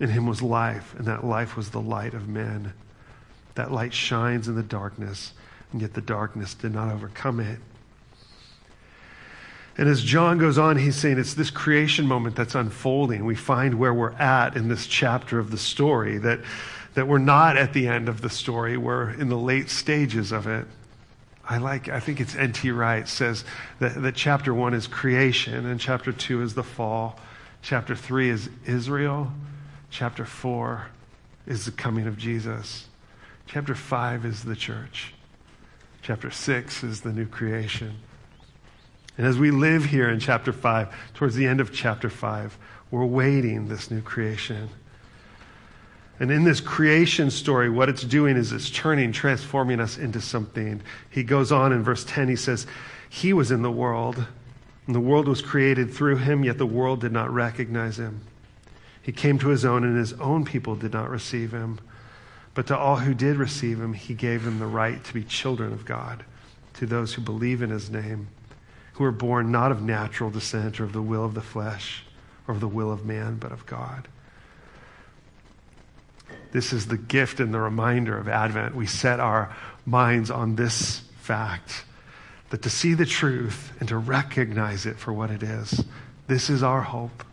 In 0.00 0.10
him 0.10 0.26
was 0.26 0.42
life, 0.42 0.94
and 0.98 1.06
that 1.06 1.24
life 1.24 1.56
was 1.56 1.70
the 1.70 1.80
light 1.80 2.12
of 2.12 2.28
men. 2.28 2.72
That 3.54 3.70
light 3.70 3.94
shines 3.94 4.48
in 4.48 4.56
the 4.56 4.62
darkness, 4.62 5.32
and 5.72 5.80
yet 5.80 5.94
the 5.94 6.00
darkness 6.00 6.54
did 6.54 6.74
not 6.74 6.92
overcome 6.92 7.40
it. 7.40 7.60
And 9.78 9.88
as 9.88 10.02
John 10.02 10.38
goes 10.38 10.58
on, 10.58 10.76
he's 10.76 10.96
saying 10.96 11.18
it's 11.18 11.34
this 11.34 11.50
creation 11.50 12.06
moment 12.06 12.34
that's 12.34 12.54
unfolding. 12.54 13.24
We 13.24 13.34
find 13.34 13.74
where 13.74 13.92
we're 13.92 14.12
at 14.12 14.56
in 14.56 14.68
this 14.68 14.86
chapter 14.86 15.38
of 15.38 15.50
the 15.50 15.58
story, 15.58 16.18
that, 16.18 16.40
that 16.94 17.06
we're 17.06 17.18
not 17.18 17.56
at 17.56 17.74
the 17.74 17.86
end 17.86 18.08
of 18.08 18.22
the 18.22 18.30
story, 18.30 18.76
we're 18.76 19.10
in 19.10 19.28
the 19.28 19.36
late 19.36 19.68
stages 19.68 20.32
of 20.32 20.46
it. 20.46 20.66
I 21.48 21.58
like, 21.58 21.88
I 21.88 22.00
think 22.00 22.20
it's 22.20 22.34
N.T. 22.34 22.70
Wright 22.72 23.08
says 23.08 23.44
that, 23.78 24.00
that 24.02 24.16
chapter 24.16 24.52
one 24.52 24.74
is 24.74 24.86
creation, 24.86 25.66
and 25.66 25.80
chapter 25.80 26.12
two 26.12 26.42
is 26.42 26.54
the 26.54 26.64
fall. 26.64 27.18
Chapter 27.62 27.94
three 27.94 28.30
is 28.30 28.48
Israel. 28.64 29.32
Chapter 29.90 30.24
four 30.24 30.88
is 31.46 31.64
the 31.64 31.70
coming 31.70 32.06
of 32.06 32.18
Jesus. 32.18 32.86
Chapter 33.46 33.74
five 33.74 34.24
is 34.24 34.44
the 34.44 34.56
church. 34.56 35.14
Chapter 36.02 36.30
six 36.30 36.82
is 36.82 37.02
the 37.02 37.12
new 37.12 37.26
creation. 37.26 37.96
And 39.18 39.26
as 39.26 39.38
we 39.38 39.50
live 39.50 39.86
here 39.86 40.10
in 40.10 40.20
chapter 40.20 40.52
5, 40.52 40.94
towards 41.14 41.34
the 41.34 41.46
end 41.46 41.60
of 41.60 41.72
chapter 41.72 42.10
5, 42.10 42.58
we're 42.90 43.06
waiting 43.06 43.68
this 43.68 43.90
new 43.90 44.02
creation. 44.02 44.68
And 46.18 46.30
in 46.30 46.44
this 46.44 46.60
creation 46.60 47.30
story, 47.30 47.68
what 47.68 47.88
it's 47.88 48.02
doing 48.02 48.36
is 48.36 48.52
it's 48.52 48.70
turning, 48.70 49.12
transforming 49.12 49.80
us 49.80 49.98
into 49.98 50.20
something. 50.20 50.80
He 51.10 51.22
goes 51.22 51.52
on 51.52 51.72
in 51.72 51.82
verse 51.82 52.04
10, 52.04 52.28
he 52.28 52.36
says, 52.36 52.66
He 53.08 53.32
was 53.32 53.50
in 53.50 53.62
the 53.62 53.70
world, 53.70 54.26
and 54.86 54.94
the 54.94 55.00
world 55.00 55.28
was 55.28 55.42
created 55.42 55.92
through 55.92 56.16
him, 56.16 56.44
yet 56.44 56.58
the 56.58 56.66
world 56.66 57.00
did 57.00 57.12
not 57.12 57.32
recognize 57.32 57.98
him. 57.98 58.22
He 59.02 59.12
came 59.12 59.38
to 59.40 59.48
his 59.48 59.64
own, 59.64 59.84
and 59.84 59.96
his 59.96 60.14
own 60.14 60.44
people 60.44 60.74
did 60.74 60.92
not 60.92 61.10
receive 61.10 61.52
him. 61.52 61.78
But 62.54 62.66
to 62.68 62.78
all 62.78 62.96
who 62.96 63.12
did 63.12 63.36
receive 63.36 63.80
him, 63.80 63.92
he 63.92 64.14
gave 64.14 64.44
them 64.44 64.58
the 64.58 64.66
right 64.66 65.04
to 65.04 65.14
be 65.14 65.22
children 65.22 65.72
of 65.72 65.84
God, 65.84 66.24
to 66.74 66.86
those 66.86 67.14
who 67.14 67.22
believe 67.22 67.60
in 67.60 67.70
his 67.70 67.90
name 67.90 68.28
who 68.96 69.04
are 69.04 69.12
born 69.12 69.52
not 69.52 69.70
of 69.70 69.82
natural 69.82 70.30
descent 70.30 70.80
or 70.80 70.84
of 70.84 70.94
the 70.94 71.02
will 71.02 71.24
of 71.24 71.34
the 71.34 71.42
flesh 71.42 72.04
or 72.48 72.54
of 72.54 72.60
the 72.60 72.68
will 72.68 72.90
of 72.90 73.04
man, 73.04 73.36
but 73.36 73.52
of 73.52 73.66
God. 73.66 74.08
This 76.56 76.72
is 76.72 76.86
the 76.86 76.96
gift 76.96 77.38
and 77.38 77.52
the 77.52 77.60
reminder 77.60 78.16
of 78.16 78.28
Advent. 78.28 78.74
We 78.74 78.86
set 78.86 79.20
our 79.20 79.54
minds 79.84 80.30
on 80.30 80.56
this 80.56 81.02
fact 81.20 81.84
that 82.48 82.62
to 82.62 82.70
see 82.70 82.94
the 82.94 83.04
truth 83.04 83.74
and 83.78 83.86
to 83.90 83.98
recognize 83.98 84.86
it 84.86 84.98
for 84.98 85.12
what 85.12 85.30
it 85.30 85.42
is, 85.42 85.84
this 86.28 86.48
is 86.48 86.62
our 86.62 86.80
hope 86.80 87.24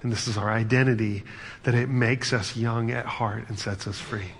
and 0.00 0.12
this 0.12 0.28
is 0.28 0.38
our 0.38 0.48
identity, 0.48 1.24
that 1.64 1.74
it 1.74 1.88
makes 1.88 2.32
us 2.32 2.56
young 2.56 2.92
at 2.92 3.04
heart 3.04 3.48
and 3.48 3.58
sets 3.58 3.88
us 3.88 3.98
free. 3.98 4.30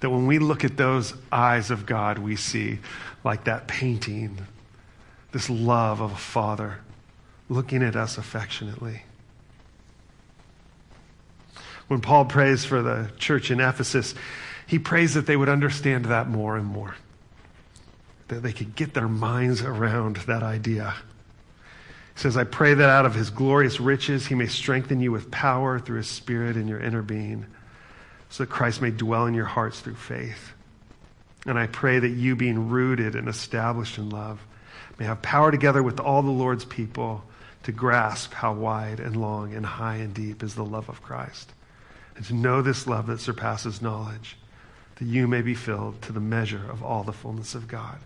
That 0.00 0.10
when 0.10 0.26
we 0.26 0.40
look 0.40 0.64
at 0.64 0.76
those 0.76 1.14
eyes 1.30 1.70
of 1.70 1.86
God, 1.86 2.18
we 2.18 2.34
see 2.34 2.80
like 3.22 3.44
that 3.44 3.68
painting 3.68 4.48
this 5.30 5.48
love 5.48 6.00
of 6.00 6.10
a 6.10 6.16
father 6.16 6.80
looking 7.48 7.84
at 7.84 7.94
us 7.94 8.18
affectionately. 8.18 9.04
When 11.88 12.00
Paul 12.00 12.24
prays 12.24 12.64
for 12.64 12.82
the 12.82 13.10
church 13.18 13.50
in 13.50 13.60
Ephesus, 13.60 14.14
he 14.66 14.78
prays 14.78 15.14
that 15.14 15.26
they 15.26 15.36
would 15.36 15.48
understand 15.48 16.06
that 16.06 16.28
more 16.28 16.56
and 16.56 16.66
more, 16.66 16.96
that 18.28 18.42
they 18.42 18.52
could 18.52 18.74
get 18.74 18.94
their 18.94 19.08
minds 19.08 19.62
around 19.62 20.16
that 20.16 20.42
idea. 20.42 20.94
He 22.14 22.20
says, 22.20 22.36
I 22.36 22.44
pray 22.44 22.74
that 22.74 22.88
out 22.88 23.06
of 23.06 23.14
his 23.14 23.30
glorious 23.30 23.80
riches 23.80 24.26
he 24.26 24.34
may 24.34 24.46
strengthen 24.46 25.00
you 25.00 25.12
with 25.12 25.30
power 25.30 25.78
through 25.78 25.98
his 25.98 26.08
spirit 26.08 26.56
in 26.56 26.68
your 26.68 26.80
inner 26.80 27.02
being, 27.02 27.46
so 28.30 28.44
that 28.44 28.50
Christ 28.50 28.80
may 28.80 28.90
dwell 28.90 29.26
in 29.26 29.34
your 29.34 29.44
hearts 29.44 29.80
through 29.80 29.96
faith. 29.96 30.52
And 31.46 31.58
I 31.58 31.66
pray 31.66 31.98
that 31.98 32.08
you, 32.08 32.36
being 32.36 32.70
rooted 32.70 33.14
and 33.14 33.28
established 33.28 33.98
in 33.98 34.08
love, 34.08 34.40
may 34.98 35.04
have 35.04 35.20
power 35.20 35.50
together 35.50 35.82
with 35.82 36.00
all 36.00 36.22
the 36.22 36.30
Lord's 36.30 36.64
people 36.64 37.24
to 37.64 37.72
grasp 37.72 38.32
how 38.32 38.54
wide 38.54 39.00
and 39.00 39.16
long 39.16 39.52
and 39.54 39.66
high 39.66 39.96
and 39.96 40.14
deep 40.14 40.42
is 40.42 40.54
the 40.54 40.64
love 40.64 40.88
of 40.88 41.02
Christ, 41.02 41.52
and 42.16 42.24
to 42.26 42.34
know 42.34 42.62
this 42.62 42.86
love 42.86 43.06
that 43.08 43.20
surpasses 43.20 43.82
knowledge, 43.82 44.36
that 44.96 45.06
you 45.06 45.26
may 45.26 45.42
be 45.42 45.54
filled 45.54 46.00
to 46.02 46.12
the 46.12 46.20
measure 46.20 46.70
of 46.70 46.82
all 46.82 47.02
the 47.02 47.12
fullness 47.12 47.54
of 47.54 47.66
God. 47.66 47.98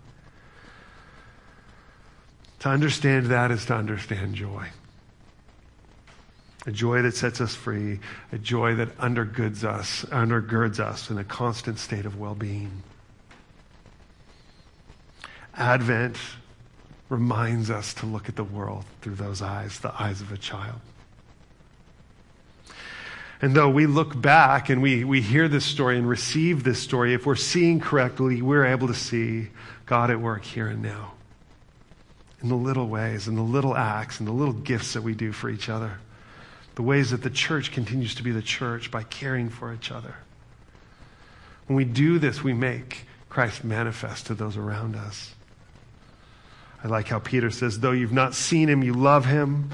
To 2.59 2.69
understand 2.69 3.27
that 3.27 3.51
is 3.51 3.65
to 3.67 3.75
understand 3.75 4.35
joy. 4.35 4.67
A 6.65 6.71
joy 6.71 7.01
that 7.03 7.15
sets 7.15 7.39
us 7.39 7.55
free, 7.55 7.99
a 8.33 8.37
joy 8.37 8.75
that 8.75 8.97
undergirds 8.97 9.63
us, 9.63 10.03
undergirds 10.05 10.79
us 10.79 11.09
in 11.09 11.17
a 11.17 11.23
constant 11.23 11.79
state 11.79 12.05
of 12.05 12.19
well-being. 12.19 12.83
Advent 15.55 16.17
reminds 17.07 17.69
us 17.69 17.93
to 17.95 18.05
look 18.05 18.27
at 18.29 18.35
the 18.35 18.43
world 18.43 18.85
through 19.01 19.15
those 19.15 19.41
eyes, 19.41 19.79
the 19.79 19.93
eyes 20.01 20.21
of 20.21 20.31
a 20.31 20.37
child. 20.37 20.79
And 23.41 23.55
though 23.55 23.69
we 23.69 23.85
look 23.85 24.19
back 24.19 24.69
and 24.69 24.81
we, 24.81 25.03
we 25.05 25.21
hear 25.21 25.47
this 25.47 25.65
story 25.65 25.97
and 25.97 26.07
receive 26.07 26.63
this 26.63 26.79
story, 26.79 27.13
if 27.13 27.25
we're 27.25 27.35
seeing 27.35 27.79
correctly, 27.79 28.41
we're 28.41 28.65
able 28.65 28.87
to 28.87 28.93
see 28.93 29.47
God 29.85 30.11
at 30.11 30.19
work 30.19 30.43
here 30.43 30.67
and 30.67 30.81
now. 30.81 31.13
In 32.41 32.49
the 32.49 32.55
little 32.55 32.87
ways, 32.87 33.27
in 33.27 33.35
the 33.35 33.41
little 33.41 33.75
acts, 33.75 34.19
in 34.19 34.25
the 34.25 34.31
little 34.33 34.53
gifts 34.53 34.93
that 34.93 35.03
we 35.03 35.13
do 35.13 35.31
for 35.31 35.49
each 35.49 35.69
other. 35.69 35.99
The 36.75 36.81
ways 36.81 37.11
that 37.11 37.23
the 37.23 37.29
church 37.29 37.71
continues 37.71 38.15
to 38.15 38.23
be 38.23 38.31
the 38.31 38.41
church 38.41 38.91
by 38.91 39.03
caring 39.03 39.49
for 39.49 39.73
each 39.73 39.91
other. 39.91 40.15
When 41.67 41.75
we 41.75 41.85
do 41.85 42.19
this, 42.19 42.43
we 42.43 42.53
make 42.53 43.05
Christ 43.29 43.63
manifest 43.63 44.27
to 44.27 44.33
those 44.33 44.57
around 44.57 44.95
us. 44.95 45.33
I 46.83 46.87
like 46.87 47.07
how 47.07 47.19
Peter 47.19 47.51
says, 47.51 47.79
though 47.79 47.91
you've 47.91 48.13
not 48.13 48.33
seen 48.33 48.69
him, 48.69 48.83
you 48.83 48.93
love 48.93 49.25
him. 49.25 49.69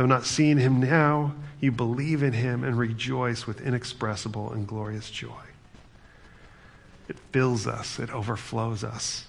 Though 0.00 0.06
not 0.06 0.24
seeing 0.24 0.56
him 0.56 0.80
now, 0.80 1.34
you 1.60 1.70
believe 1.70 2.22
in 2.22 2.32
him 2.32 2.64
and 2.64 2.78
rejoice 2.78 3.46
with 3.46 3.60
inexpressible 3.60 4.50
and 4.50 4.66
glorious 4.66 5.10
joy. 5.10 5.42
It 7.06 7.18
fills 7.32 7.66
us, 7.66 7.98
it 7.98 8.08
overflows 8.08 8.82
us. 8.82 9.26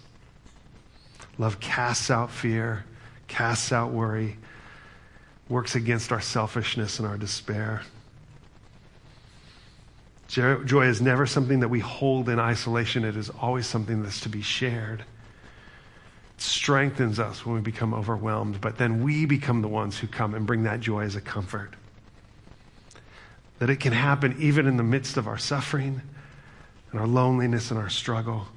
Love 1.38 1.60
casts 1.60 2.10
out 2.10 2.32
fear, 2.32 2.86
casts 3.28 3.74
out 3.74 3.92
worry, 3.92 4.38
works 5.50 5.76
against 5.76 6.14
our 6.14 6.22
selfishness 6.22 7.00
and 7.00 7.06
our 7.06 7.18
despair. 7.18 7.82
Joy 10.30 10.86
is 10.86 11.02
never 11.02 11.26
something 11.26 11.60
that 11.60 11.68
we 11.68 11.82
hold 11.82 12.30
in 12.30 12.40
isolation, 12.40 13.04
it 13.04 13.18
is 13.18 13.30
always 13.30 13.68
something 13.68 14.04
that's 14.04 14.22
to 14.22 14.30
be 14.30 14.42
shared 14.42 15.04
strengthens 16.42 17.20
us 17.20 17.46
when 17.46 17.56
we 17.56 17.62
become 17.62 17.94
overwhelmed, 17.94 18.60
but 18.62 18.78
then 18.78 19.04
we 19.04 19.26
become 19.26 19.62
the 19.62 19.68
ones 19.68 19.98
who 19.98 20.08
come 20.08 20.34
and 20.34 20.46
bring 20.46 20.64
that 20.64 20.80
joy 20.80 21.02
as 21.02 21.16
a 21.16 21.22
comfort. 21.22 21.76
That 23.60 23.70
it 23.70 23.80
can 23.80 23.94
happen 23.94 24.36
even 24.40 24.66
in 24.66 24.78
the 24.78 24.84
midst 24.84 25.18
of 25.18 25.28
our 25.28 25.38
suffering 25.38 26.02
and 26.92 27.00
our 27.00 27.08
loneliness 27.08 27.70
and 27.70 27.80
our 27.80 27.90
struggle. 27.90 28.48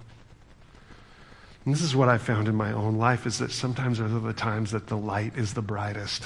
And 1.65 1.75
this 1.75 1.83
is 1.83 1.95
what 1.95 2.09
I 2.09 2.19
found 2.19 2.49
in 2.49 2.55
my 2.55 2.73
own 2.73 2.97
life 2.97 3.27
is 3.27 3.39
that 3.39 3.51
sometimes 3.51 3.99
those 3.99 4.13
are 4.13 4.19
the 4.19 4.33
times 4.33 4.71
that 4.73 4.87
the 4.87 4.97
light 4.97 5.37
is 5.37 5.55
the 5.55 5.63
brightest. 5.63 6.25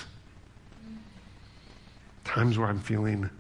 Times 2.25 2.59
where 2.59 2.69
I'm 2.69 2.81
feeling 2.81 3.31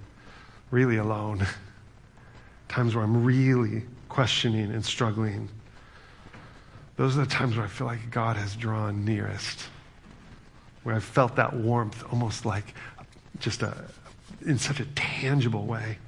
really 0.71 0.97
alone. 0.97 1.47
Times 2.69 2.95
where 2.95 3.03
I'm 3.03 3.25
really 3.25 3.83
questioning 4.11 4.71
and 4.71 4.85
struggling 4.85 5.49
those 6.99 7.17
are 7.17 7.21
the 7.25 7.31
times 7.31 7.57
where 7.57 7.65
I 7.65 7.69
feel 7.69 7.87
like 7.87 8.11
God 8.11 8.37
has 8.37 8.57
drawn 8.57 9.05
nearest, 9.05 9.69
where 10.83 10.97
I've 10.97 11.05
felt 11.05 11.37
that 11.37 11.55
warmth 11.55 12.05
almost 12.11 12.45
like 12.45 12.75
just 13.39 13.63
a, 13.63 13.85
in 14.45 14.59
such 14.59 14.81
a 14.81 14.85
tangible 14.97 15.65
way. 15.65 15.99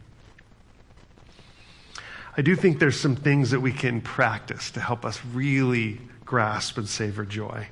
I 2.37 2.43
do 2.43 2.57
think 2.57 2.81
there's 2.81 2.99
some 2.99 3.15
things 3.15 3.53
that 3.53 3.61
we 3.61 3.73
can 3.73 4.01
practice 4.01 4.73
to 4.73 4.81
help 4.81 5.05
us 5.05 5.21
really 5.33 6.01
grasp 6.25 6.77
and 6.77 6.89
savor 6.89 7.25
joy. 7.25 7.69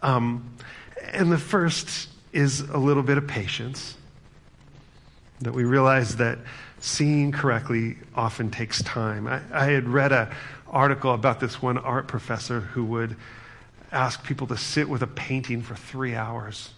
Um, 0.00 0.54
and 1.12 1.32
the 1.32 1.38
first 1.38 2.08
is 2.32 2.60
a 2.60 2.78
little 2.78 3.02
bit 3.02 3.18
of 3.18 3.26
patience, 3.26 3.96
that 5.40 5.52
we 5.52 5.64
realize 5.64 6.16
that 6.16 6.38
seeing 6.78 7.32
correctly 7.32 7.96
often 8.14 8.52
takes 8.52 8.82
time. 8.84 9.26
I, 9.26 9.40
I 9.52 9.64
had 9.66 9.88
read 9.88 10.12
a 10.12 10.32
article 10.70 11.12
about 11.12 11.40
this 11.40 11.60
one 11.62 11.78
art 11.78 12.08
professor 12.08 12.60
who 12.60 12.84
would 12.84 13.16
ask 13.92 14.24
people 14.24 14.46
to 14.48 14.56
sit 14.56 14.88
with 14.88 15.02
a 15.02 15.06
painting 15.06 15.62
for 15.62 15.74
three 15.74 16.14
hours. 16.14 16.70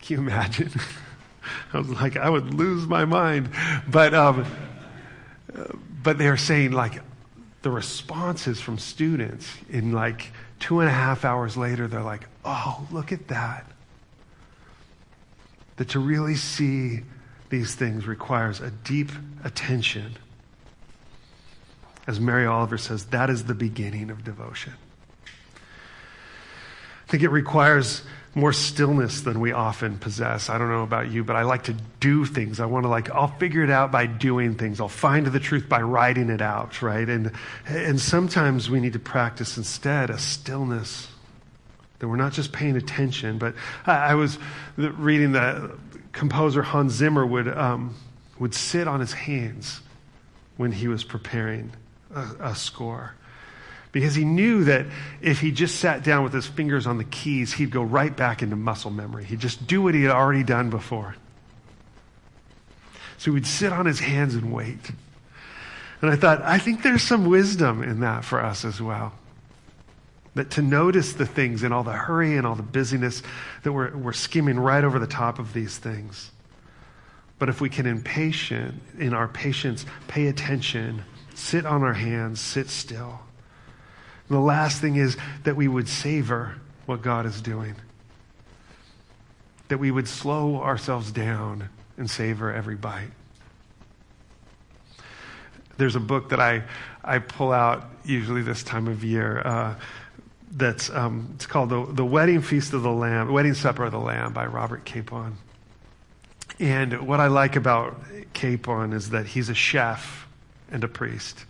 Can 0.00 0.16
you 0.16 0.22
imagine? 0.22 0.72
I 1.72 1.78
was 1.78 1.88
like, 1.90 2.16
I 2.16 2.28
would 2.28 2.54
lose 2.54 2.86
my 2.86 3.04
mind. 3.04 3.50
But, 3.86 4.14
um, 4.14 4.46
but 6.02 6.18
they're 6.18 6.36
saying, 6.36 6.72
like, 6.72 7.00
the 7.62 7.70
responses 7.70 8.60
from 8.60 8.78
students 8.78 9.52
in 9.68 9.92
like 9.92 10.32
two 10.60 10.80
and 10.80 10.88
a 10.88 10.92
half 10.92 11.24
hours 11.24 11.56
later, 11.56 11.88
they're 11.88 12.02
like, 12.02 12.28
oh, 12.44 12.86
look 12.90 13.12
at 13.12 13.28
that. 13.28 13.66
That 15.76 15.90
to 15.90 15.98
really 15.98 16.34
see 16.34 17.00
these 17.50 17.74
things 17.74 18.06
requires 18.06 18.60
a 18.60 18.70
deep 18.70 19.10
attention 19.44 20.16
as 22.08 22.18
Mary 22.18 22.46
Oliver 22.46 22.78
says, 22.78 23.04
that 23.06 23.28
is 23.28 23.44
the 23.44 23.54
beginning 23.54 24.08
of 24.08 24.24
devotion. 24.24 24.72
I 27.06 27.10
think 27.10 27.22
it 27.22 27.28
requires 27.28 28.02
more 28.34 28.52
stillness 28.52 29.20
than 29.20 29.40
we 29.40 29.52
often 29.52 29.98
possess. 29.98 30.48
I 30.48 30.56
don't 30.56 30.70
know 30.70 30.84
about 30.84 31.10
you, 31.10 31.22
but 31.22 31.36
I 31.36 31.42
like 31.42 31.64
to 31.64 31.74
do 32.00 32.24
things. 32.24 32.60
I 32.60 32.66
want 32.66 32.84
to 32.84 32.88
like, 32.88 33.10
I'll 33.10 33.36
figure 33.36 33.62
it 33.62 33.68
out 33.68 33.92
by 33.92 34.06
doing 34.06 34.54
things. 34.54 34.80
I'll 34.80 34.88
find 34.88 35.26
the 35.26 35.38
truth 35.38 35.68
by 35.68 35.82
writing 35.82 36.30
it 36.30 36.40
out, 36.40 36.80
right? 36.80 37.06
And, 37.06 37.32
and 37.66 38.00
sometimes 38.00 38.70
we 38.70 38.80
need 38.80 38.94
to 38.94 38.98
practice 38.98 39.58
instead 39.58 40.08
a 40.08 40.18
stillness 40.18 41.08
that 41.98 42.08
we're 42.08 42.16
not 42.16 42.32
just 42.32 42.52
paying 42.52 42.76
attention, 42.76 43.36
but 43.36 43.54
I, 43.84 44.12
I 44.12 44.14
was 44.14 44.38
reading 44.78 45.32
that 45.32 45.72
composer 46.12 46.62
Hans 46.62 46.94
Zimmer 46.94 47.26
would, 47.26 47.48
um, 47.48 47.96
would 48.38 48.54
sit 48.54 48.88
on 48.88 49.00
his 49.00 49.12
hands 49.12 49.82
when 50.56 50.72
he 50.72 50.88
was 50.88 51.04
preparing 51.04 51.70
a, 52.18 52.50
a 52.50 52.54
score 52.54 53.14
because 53.92 54.14
he 54.14 54.24
knew 54.24 54.64
that 54.64 54.86
if 55.20 55.40
he 55.40 55.50
just 55.50 55.76
sat 55.76 56.04
down 56.04 56.22
with 56.22 56.32
his 56.32 56.46
fingers 56.46 56.86
on 56.86 56.98
the 56.98 57.04
keys, 57.04 57.54
he'd 57.54 57.70
go 57.70 57.82
right 57.82 58.14
back 58.14 58.42
into 58.42 58.56
muscle 58.56 58.90
memory. 58.90 59.24
He'd 59.24 59.40
just 59.40 59.66
do 59.66 59.82
what 59.82 59.94
he 59.94 60.02
had 60.02 60.10
already 60.10 60.44
done 60.44 60.70
before. 60.70 61.16
So 63.16 63.34
he'd 63.34 63.46
sit 63.46 63.72
on 63.72 63.86
his 63.86 63.98
hands 63.98 64.34
and 64.34 64.52
wait. 64.52 64.90
And 66.00 66.10
I 66.10 66.16
thought, 66.16 66.42
I 66.42 66.58
think 66.58 66.82
there's 66.82 67.02
some 67.02 67.26
wisdom 67.26 67.82
in 67.82 68.00
that 68.00 68.24
for 68.24 68.40
us 68.40 68.64
as 68.64 68.80
well. 68.80 69.14
That 70.34 70.50
to 70.52 70.62
notice 70.62 71.14
the 71.14 71.26
things 71.26 71.64
in 71.64 71.72
all 71.72 71.82
the 71.82 71.92
hurry 71.92 72.36
and 72.36 72.46
all 72.46 72.54
the 72.54 72.62
busyness, 72.62 73.22
that 73.64 73.72
we're, 73.72 73.96
we're 73.96 74.12
skimming 74.12 74.60
right 74.60 74.84
over 74.84 74.98
the 74.98 75.06
top 75.06 75.38
of 75.38 75.52
these 75.54 75.76
things. 75.76 76.30
But 77.38 77.48
if 77.48 77.60
we 77.60 77.70
can, 77.70 77.86
impatient, 77.86 78.80
in 78.98 79.14
our 79.14 79.26
patience, 79.26 79.86
pay 80.06 80.26
attention 80.26 81.04
sit 81.38 81.64
on 81.64 81.82
our 81.82 81.94
hands, 81.94 82.40
sit 82.40 82.68
still. 82.68 83.20
And 84.28 84.36
the 84.36 84.42
last 84.42 84.80
thing 84.80 84.96
is 84.96 85.16
that 85.44 85.56
we 85.56 85.68
would 85.68 85.88
savor 85.88 86.56
what 86.86 87.02
God 87.02 87.26
is 87.26 87.40
doing. 87.40 87.74
That 89.68 89.78
we 89.78 89.90
would 89.90 90.08
slow 90.08 90.62
ourselves 90.62 91.12
down 91.12 91.68
and 91.96 92.10
savor 92.10 92.52
every 92.52 92.76
bite. 92.76 93.10
There's 95.76 95.96
a 95.96 96.00
book 96.00 96.30
that 96.30 96.40
I, 96.40 96.64
I 97.04 97.20
pull 97.20 97.52
out 97.52 97.84
usually 98.04 98.42
this 98.42 98.62
time 98.62 98.88
of 98.88 99.04
year. 99.04 99.40
Uh, 99.44 99.74
that's 100.50 100.90
um, 100.90 101.32
it's 101.34 101.46
called 101.46 101.68
the, 101.68 101.86
the 101.92 102.04
Wedding 102.04 102.40
Feast 102.40 102.72
of 102.72 102.82
the 102.82 102.90
Lamb, 102.90 103.30
Wedding 103.30 103.54
Supper 103.54 103.84
of 103.84 103.92
the 103.92 104.00
Lamb 104.00 104.32
by 104.32 104.46
Robert 104.46 104.84
Capon. 104.84 105.36
And 106.58 107.06
what 107.06 107.20
I 107.20 107.28
like 107.28 107.54
about 107.54 108.00
Capon 108.32 108.92
is 108.92 109.10
that 109.10 109.26
he's 109.26 109.50
a 109.50 109.54
chef 109.54 110.27
and 110.70 110.84
a 110.84 110.88
priest. 110.88 111.44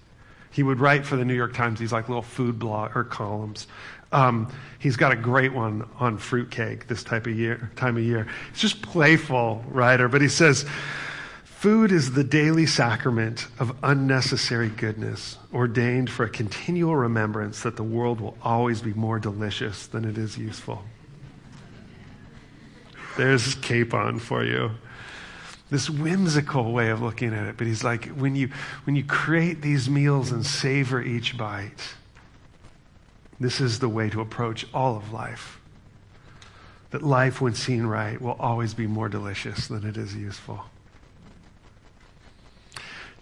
He 0.50 0.62
would 0.62 0.80
write 0.80 1.06
for 1.06 1.16
the 1.16 1.24
New 1.24 1.34
York 1.34 1.54
Times 1.54 1.78
these 1.78 1.92
like 1.92 2.08
little 2.08 2.22
food 2.22 2.58
blog 2.58 2.96
or 2.96 3.04
columns. 3.04 3.66
Um, 4.10 4.50
he's 4.78 4.96
got 4.96 5.12
a 5.12 5.16
great 5.16 5.52
one 5.52 5.86
on 5.98 6.16
fruitcake 6.16 6.86
this 6.86 7.04
type 7.04 7.26
of 7.26 7.36
year 7.36 7.70
time 7.76 7.96
of 7.96 8.02
year. 8.02 8.26
He's 8.50 8.60
just 8.60 8.80
playful 8.82 9.64
writer, 9.68 10.08
but 10.08 10.22
he 10.22 10.28
says, 10.28 10.64
Food 11.58 11.90
is 11.90 12.12
the 12.12 12.22
daily 12.22 12.66
sacrament 12.66 13.48
of 13.58 13.76
unnecessary 13.82 14.68
goodness, 14.68 15.38
ordained 15.52 16.08
for 16.08 16.24
a 16.24 16.30
continual 16.30 16.94
remembrance 16.94 17.64
that 17.64 17.74
the 17.74 17.82
world 17.82 18.20
will 18.20 18.38
always 18.42 18.80
be 18.80 18.94
more 18.94 19.18
delicious 19.18 19.88
than 19.88 20.04
it 20.04 20.16
is 20.16 20.38
useful. 20.38 20.84
There's 23.16 23.56
Capon 23.56 24.20
for 24.20 24.44
you. 24.44 24.70
This 25.70 25.90
whimsical 25.90 26.72
way 26.72 26.88
of 26.90 27.02
looking 27.02 27.34
at 27.34 27.46
it, 27.46 27.56
but 27.58 27.66
he's 27.66 27.84
like, 27.84 28.06
when 28.06 28.34
you 28.34 28.48
when 28.84 28.96
you 28.96 29.04
create 29.04 29.60
these 29.60 29.90
meals 29.90 30.32
and 30.32 30.44
savor 30.44 31.02
each 31.02 31.36
bite, 31.36 31.94
this 33.38 33.60
is 33.60 33.78
the 33.78 33.88
way 33.88 34.08
to 34.10 34.20
approach 34.20 34.66
all 34.72 34.96
of 34.96 35.12
life. 35.12 35.60
That 36.90 37.02
life, 37.02 37.40
when 37.40 37.54
seen 37.54 37.84
right, 37.84 38.18
will 38.18 38.36
always 38.38 38.72
be 38.72 38.86
more 38.86 39.10
delicious 39.10 39.68
than 39.68 39.86
it 39.86 39.98
is 39.98 40.14
useful. 40.14 40.64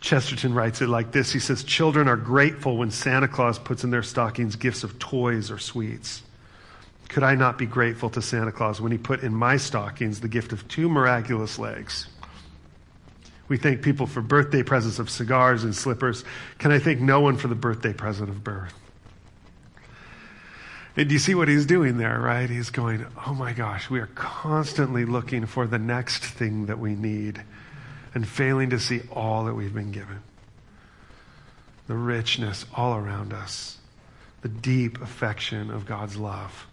Chesterton 0.01 0.55
writes 0.55 0.81
it 0.81 0.89
like 0.89 1.11
this 1.11 1.33
He 1.33 1.41
says, 1.41 1.65
Children 1.65 2.07
are 2.07 2.17
grateful 2.17 2.77
when 2.77 2.93
Santa 2.93 3.27
Claus 3.27 3.59
puts 3.59 3.83
in 3.83 3.91
their 3.91 4.05
stockings 4.05 4.55
gifts 4.55 4.85
of 4.85 5.01
toys 5.01 5.51
or 5.51 5.59
sweets. 5.59 6.23
Could 7.09 7.25
I 7.25 7.35
not 7.35 7.59
be 7.59 7.67
grateful 7.67 8.11
to 8.11 8.23
Santa 8.23 8.53
Claus 8.53 8.81
when 8.81 8.93
he 8.93 8.99
put 8.99 9.21
in 9.23 9.35
my 9.35 9.57
stockings 9.57 10.21
the 10.21 10.29
gift 10.29 10.53
of 10.53 10.67
two 10.69 10.89
miraculous 10.89 11.59
legs? 11.59 12.07
We 13.49 13.57
thank 13.57 13.83
people 13.83 14.07
for 14.07 14.21
birthday 14.21 14.63
presents 14.63 14.99
of 14.99 15.09
cigars 15.09 15.65
and 15.65 15.75
slippers. 15.75 16.25
Can 16.59 16.73
I 16.73 16.79
thank 16.79 17.01
no 17.01 17.21
one 17.21 17.37
for 17.37 17.49
the 17.49 17.55
birthday 17.55 17.93
present 17.93 18.29
of 18.29 18.43
birth? 18.43 18.75
And 20.97 21.09
do 21.09 21.13
you 21.13 21.19
see 21.19 21.35
what 21.35 21.49
he's 21.49 21.67
doing 21.67 21.99
there, 21.99 22.19
right? 22.19 22.49
He's 22.49 22.71
going, 22.71 23.07
oh 23.27 23.35
my 23.35 23.53
gosh, 23.53 23.91
we 23.91 24.01
are 24.01 24.09
constantly 24.15 25.05
looking 25.05 25.45
for 25.45 25.67
the 25.67 25.79
next 25.79 26.25
thing 26.25 26.67
that 26.67 26.79
we 26.79 26.95
need 26.95 27.43
and 28.15 28.27
failing 28.27 28.71
to 28.71 28.81
see 28.81 29.03
all 29.13 29.45
that 29.45 29.55
we've 29.55 29.75
been 29.75 29.93
given. 29.93 30.23
The 31.87 31.95
richness 31.95 32.65
all 32.75 32.97
around 32.97 33.35
us, 33.35 33.77
the 34.41 34.49
deep 34.49 35.01
affection 35.03 35.71
of 35.71 35.85
God's 35.85 36.17
love 36.17 36.67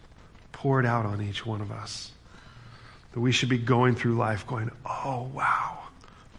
poured 0.54 0.86
out 0.86 1.06
on 1.06 1.22
each 1.22 1.46
one 1.46 1.60
of 1.60 1.70
us. 1.70 2.12
That 3.12 3.20
we 3.20 3.34
should 3.34 3.50
be 3.50 3.58
going 3.58 3.96
through 3.96 4.16
life 4.16 4.48
going, 4.48 4.72
oh, 4.86 5.30
wow, 5.34 5.83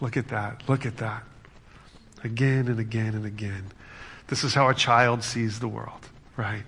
look 0.00 0.16
at 0.16 0.28
that, 0.28 0.68
look 0.68 0.86
at 0.86 0.96
that. 0.98 1.22
Again 2.22 2.68
and 2.68 2.78
again 2.78 3.14
and 3.14 3.26
again. 3.26 3.66
This 4.28 4.44
is 4.44 4.54
how 4.54 4.68
a 4.68 4.74
child 4.74 5.22
sees 5.22 5.58
the 5.58 5.68
world, 5.68 6.08
right? 6.36 6.64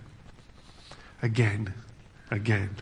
Again, 1.23 1.73
again. 2.31 2.77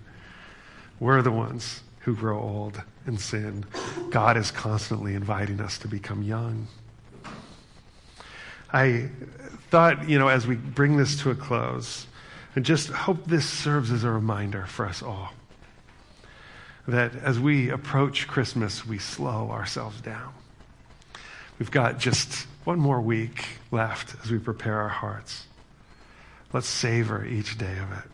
We're 0.98 1.22
the 1.22 1.30
ones 1.30 1.82
who 2.00 2.16
grow 2.16 2.40
old 2.40 2.82
and 3.06 3.20
sin. 3.20 3.64
God 4.10 4.36
is 4.36 4.50
constantly 4.50 5.14
inviting 5.14 5.60
us 5.60 5.78
to 5.78 5.88
become 5.88 6.22
young. 6.22 6.66
I 8.72 9.08
thought, 9.70 10.08
you 10.08 10.18
know, 10.18 10.28
as 10.28 10.46
we 10.46 10.56
bring 10.56 10.96
this 10.96 11.20
to 11.20 11.30
a 11.30 11.34
close, 11.34 12.06
and 12.56 12.64
just 12.64 12.88
hope 12.88 13.24
this 13.26 13.48
serves 13.48 13.90
as 13.90 14.04
a 14.04 14.10
reminder 14.10 14.66
for 14.66 14.86
us 14.86 15.02
all 15.02 15.32
that 16.86 17.14
as 17.16 17.38
we 17.40 17.70
approach 17.70 18.28
Christmas, 18.28 18.86
we 18.86 18.98
slow 18.98 19.50
ourselves 19.50 20.00
down. 20.00 20.34
We've 21.58 21.70
got 21.70 21.98
just 21.98 22.46
one 22.64 22.78
more 22.78 23.00
week 23.00 23.46
left 23.70 24.14
as 24.22 24.30
we 24.30 24.38
prepare 24.38 24.80
our 24.80 24.88
hearts. 24.88 25.46
Let's 26.52 26.66
savor 26.66 27.24
each 27.24 27.58
day 27.58 27.78
of 27.78 27.92
it. 27.92 28.10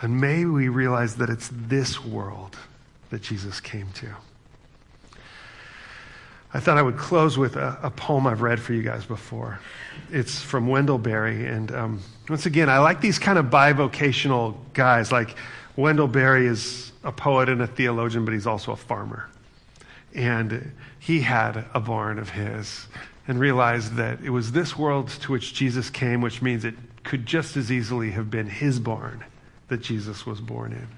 And 0.00 0.20
may 0.20 0.44
we 0.44 0.68
realize 0.68 1.16
that 1.16 1.28
it's 1.28 1.50
this 1.52 2.04
world 2.04 2.56
that 3.10 3.22
Jesus 3.22 3.60
came 3.60 3.88
to. 3.94 4.08
I 6.52 6.60
thought 6.60 6.78
I 6.78 6.82
would 6.82 6.96
close 6.96 7.36
with 7.36 7.56
a, 7.56 7.78
a, 7.82 7.90
poem 7.90 8.26
I've 8.26 8.40
read 8.40 8.58
for 8.58 8.72
you 8.72 8.82
guys 8.82 9.04
before. 9.04 9.60
It's 10.10 10.40
from 10.40 10.66
Wendell 10.66 10.96
Berry. 10.96 11.46
And 11.46 11.70
um, 11.72 12.02
once 12.28 12.46
again, 12.46 12.70
I 12.70 12.78
like 12.78 13.02
these 13.02 13.18
kind 13.18 13.38
of 13.38 13.46
bivocational 13.46 14.56
guys. 14.72 15.12
Like 15.12 15.34
Wendell 15.76 16.08
Berry 16.08 16.46
is 16.46 16.90
a 17.04 17.12
poet 17.12 17.48
and 17.48 17.62
a 17.62 17.66
theologian, 17.66 18.24
but 18.24 18.34
he's 18.34 18.46
also 18.46 18.72
a 18.72 18.76
farmer. 18.76 19.28
And 20.14 20.72
he 20.98 21.20
had 21.20 21.64
a 21.74 21.80
barn 21.80 22.18
of 22.18 22.30
his 22.30 22.86
and 23.26 23.38
realized 23.38 23.96
that 23.96 24.20
it 24.22 24.30
was 24.30 24.52
this 24.52 24.76
world 24.76 25.08
to 25.08 25.32
which 25.32 25.54
Jesus 25.54 25.90
came, 25.90 26.20
which 26.20 26.40
means 26.40 26.64
it 26.64 26.74
could 27.04 27.26
just 27.26 27.56
as 27.56 27.70
easily 27.70 28.10
have 28.10 28.30
been 28.30 28.46
his 28.46 28.80
barn 28.80 29.24
that 29.68 29.82
Jesus 29.82 30.24
was 30.26 30.40
born 30.40 30.72
in. 30.72 30.88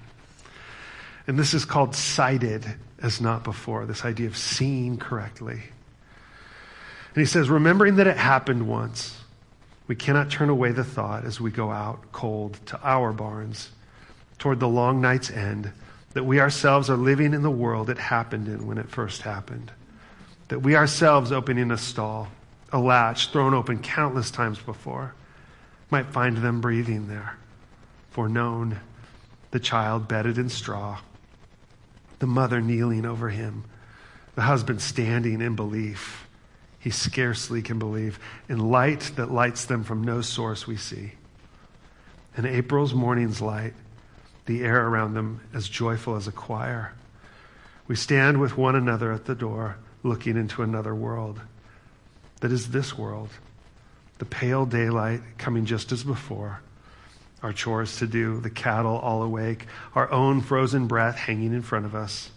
And 1.27 1.37
this 1.37 1.53
is 1.53 1.65
called 1.65 1.93
sighted 1.93 2.65
as 3.01 3.19
not 3.19 3.43
before, 3.43 3.85
this 3.85 4.05
idea 4.05 4.27
of 4.27 4.37
seeing 4.37 4.97
correctly. 4.97 5.61
And 7.13 7.17
he 7.17 7.25
says, 7.25 7.49
remembering 7.49 7.97
that 7.97 8.07
it 8.07 8.17
happened 8.17 8.67
once, 8.67 9.17
we 9.87 9.95
cannot 9.95 10.31
turn 10.31 10.49
away 10.49 10.71
the 10.71 10.83
thought 10.83 11.25
as 11.25 11.41
we 11.41 11.51
go 11.51 11.69
out 11.69 12.11
cold 12.11 12.57
to 12.67 12.79
our 12.81 13.11
barns 13.11 13.71
toward 14.37 14.59
the 14.59 14.67
long 14.67 15.01
night's 15.01 15.29
end 15.29 15.71
that 16.13 16.25
we 16.25 16.39
ourselves 16.39 16.89
are 16.89 16.97
living 16.97 17.33
in 17.33 17.41
the 17.41 17.51
world 17.51 17.89
it 17.89 17.97
happened 17.97 18.47
in 18.47 18.67
when 18.67 18.77
it 18.77 18.89
first 18.89 19.21
happened. 19.21 19.71
That 20.49 20.59
we 20.59 20.75
ourselves 20.75 21.31
opening 21.31 21.71
a 21.71 21.77
stall, 21.77 22.27
a 22.71 22.79
latch 22.79 23.29
thrown 23.29 23.53
open 23.53 23.79
countless 23.79 24.31
times 24.31 24.59
before, 24.59 25.13
might 25.89 26.07
find 26.07 26.37
them 26.37 26.61
breathing 26.61 27.07
there, 27.07 27.37
foreknown, 28.11 28.79
the 29.51 29.59
child 29.59 30.07
bedded 30.07 30.37
in 30.37 30.49
straw 30.49 30.99
the 32.21 32.27
mother 32.27 32.61
kneeling 32.61 33.03
over 33.03 33.29
him, 33.29 33.63
the 34.35 34.43
husband 34.43 34.79
standing 34.79 35.41
in 35.41 35.55
belief. 35.55 36.27
He 36.79 36.91
scarcely 36.91 37.63
can 37.63 37.79
believe 37.79 38.19
in 38.47 38.69
light 38.69 39.11
that 39.15 39.31
lights 39.31 39.65
them 39.65 39.83
from 39.83 40.03
no 40.03 40.21
source 40.21 40.67
we 40.67 40.77
see. 40.77 41.13
In 42.37 42.45
April's 42.45 42.93
morning's 42.93 43.41
light, 43.41 43.73
the 44.51 44.63
air 44.63 44.87
around 44.87 45.13
them 45.13 45.41
as 45.53 45.69
joyful 45.69 46.15
as 46.15 46.27
a 46.27 46.31
choir. 46.31 46.93
We 47.87 47.95
stand 47.95 48.39
with 48.39 48.57
one 48.57 48.75
another 48.75 49.11
at 49.11 49.25
the 49.25 49.35
door, 49.35 49.77
looking 50.03 50.37
into 50.37 50.61
another 50.61 50.93
world. 50.93 51.39
That 52.41 52.51
is 52.51 52.71
this 52.71 52.97
world. 52.97 53.29
The 54.17 54.25
pale 54.25 54.65
daylight 54.65 55.21
coming 55.37 55.65
just 55.65 55.91
as 55.91 56.03
before 56.03 56.61
our 57.43 57.53
chores 57.53 57.97
to 57.97 58.07
do, 58.07 58.39
the 58.39 58.49
cattle 58.49 58.97
all 58.97 59.23
awake, 59.23 59.65
our 59.95 60.11
own 60.11 60.41
frozen 60.41 60.87
breath 60.87 61.15
hanging 61.15 61.53
in 61.53 61.61
front 61.61 61.85
of 61.85 61.95
us. 61.95 62.29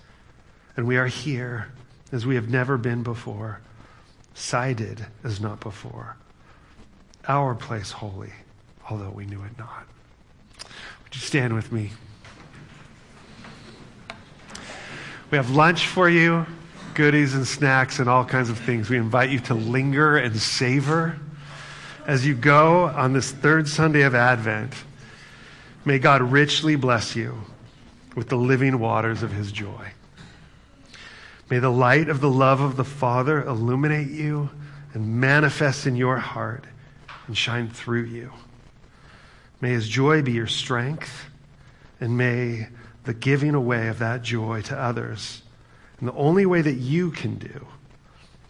And 0.76 0.86
we 0.86 0.96
are 0.96 1.06
here 1.06 1.68
as 2.10 2.24
we 2.24 2.36
have 2.36 2.48
never 2.48 2.78
been 2.78 3.02
before, 3.02 3.60
sighted 4.32 5.04
as 5.22 5.40
not 5.40 5.60
before. 5.60 6.16
Our 7.28 7.54
place 7.54 7.90
holy, 7.90 8.32
although 8.88 9.10
we 9.10 9.26
knew 9.26 9.42
it 9.42 9.58
not. 9.58 9.86
Stand 11.18 11.54
with 11.54 11.72
me? 11.72 11.90
We 15.30 15.36
have 15.36 15.50
lunch 15.50 15.86
for 15.86 16.08
you, 16.08 16.46
goodies 16.94 17.34
and 17.34 17.46
snacks 17.46 17.98
and 17.98 18.08
all 18.08 18.24
kinds 18.24 18.50
of 18.50 18.58
things. 18.58 18.88
We 18.88 18.96
invite 18.96 19.30
you 19.30 19.40
to 19.40 19.54
linger 19.54 20.16
and 20.16 20.36
savor 20.36 21.18
as 22.06 22.26
you 22.26 22.34
go 22.34 22.84
on 22.84 23.12
this 23.12 23.32
third 23.32 23.68
Sunday 23.68 24.02
of 24.02 24.14
Advent. 24.14 24.74
May 25.84 25.98
God 25.98 26.22
richly 26.22 26.76
bless 26.76 27.16
you 27.16 27.36
with 28.14 28.28
the 28.28 28.36
living 28.36 28.78
waters 28.78 29.22
of 29.22 29.32
his 29.32 29.50
joy. 29.50 29.92
May 31.50 31.58
the 31.58 31.70
light 31.70 32.08
of 32.08 32.20
the 32.20 32.30
love 32.30 32.60
of 32.60 32.76
the 32.76 32.84
Father 32.84 33.42
illuminate 33.42 34.10
you 34.10 34.50
and 34.92 35.20
manifest 35.20 35.86
in 35.86 35.96
your 35.96 36.18
heart 36.18 36.64
and 37.26 37.36
shine 37.36 37.68
through 37.68 38.04
you. 38.04 38.32
May 39.64 39.70
his 39.70 39.88
joy 39.88 40.20
be 40.20 40.32
your 40.32 40.46
strength, 40.46 41.30
and 41.98 42.18
may 42.18 42.68
the 43.04 43.14
giving 43.14 43.54
away 43.54 43.88
of 43.88 43.98
that 44.00 44.20
joy 44.20 44.60
to 44.60 44.78
others, 44.78 45.40
and 45.98 46.06
the 46.06 46.12
only 46.12 46.44
way 46.44 46.60
that 46.60 46.74
you 46.74 47.10
can 47.10 47.36
do, 47.36 47.66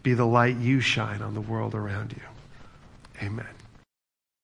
be 0.03 0.15
the 0.15 0.27
light 0.27 0.57
you 0.57 0.81
shine 0.81 1.23
on 1.23 1.35
the 1.35 1.41
world 1.41 1.77
around 1.77 2.15
you. 2.15 3.25
Amen. 3.25 3.47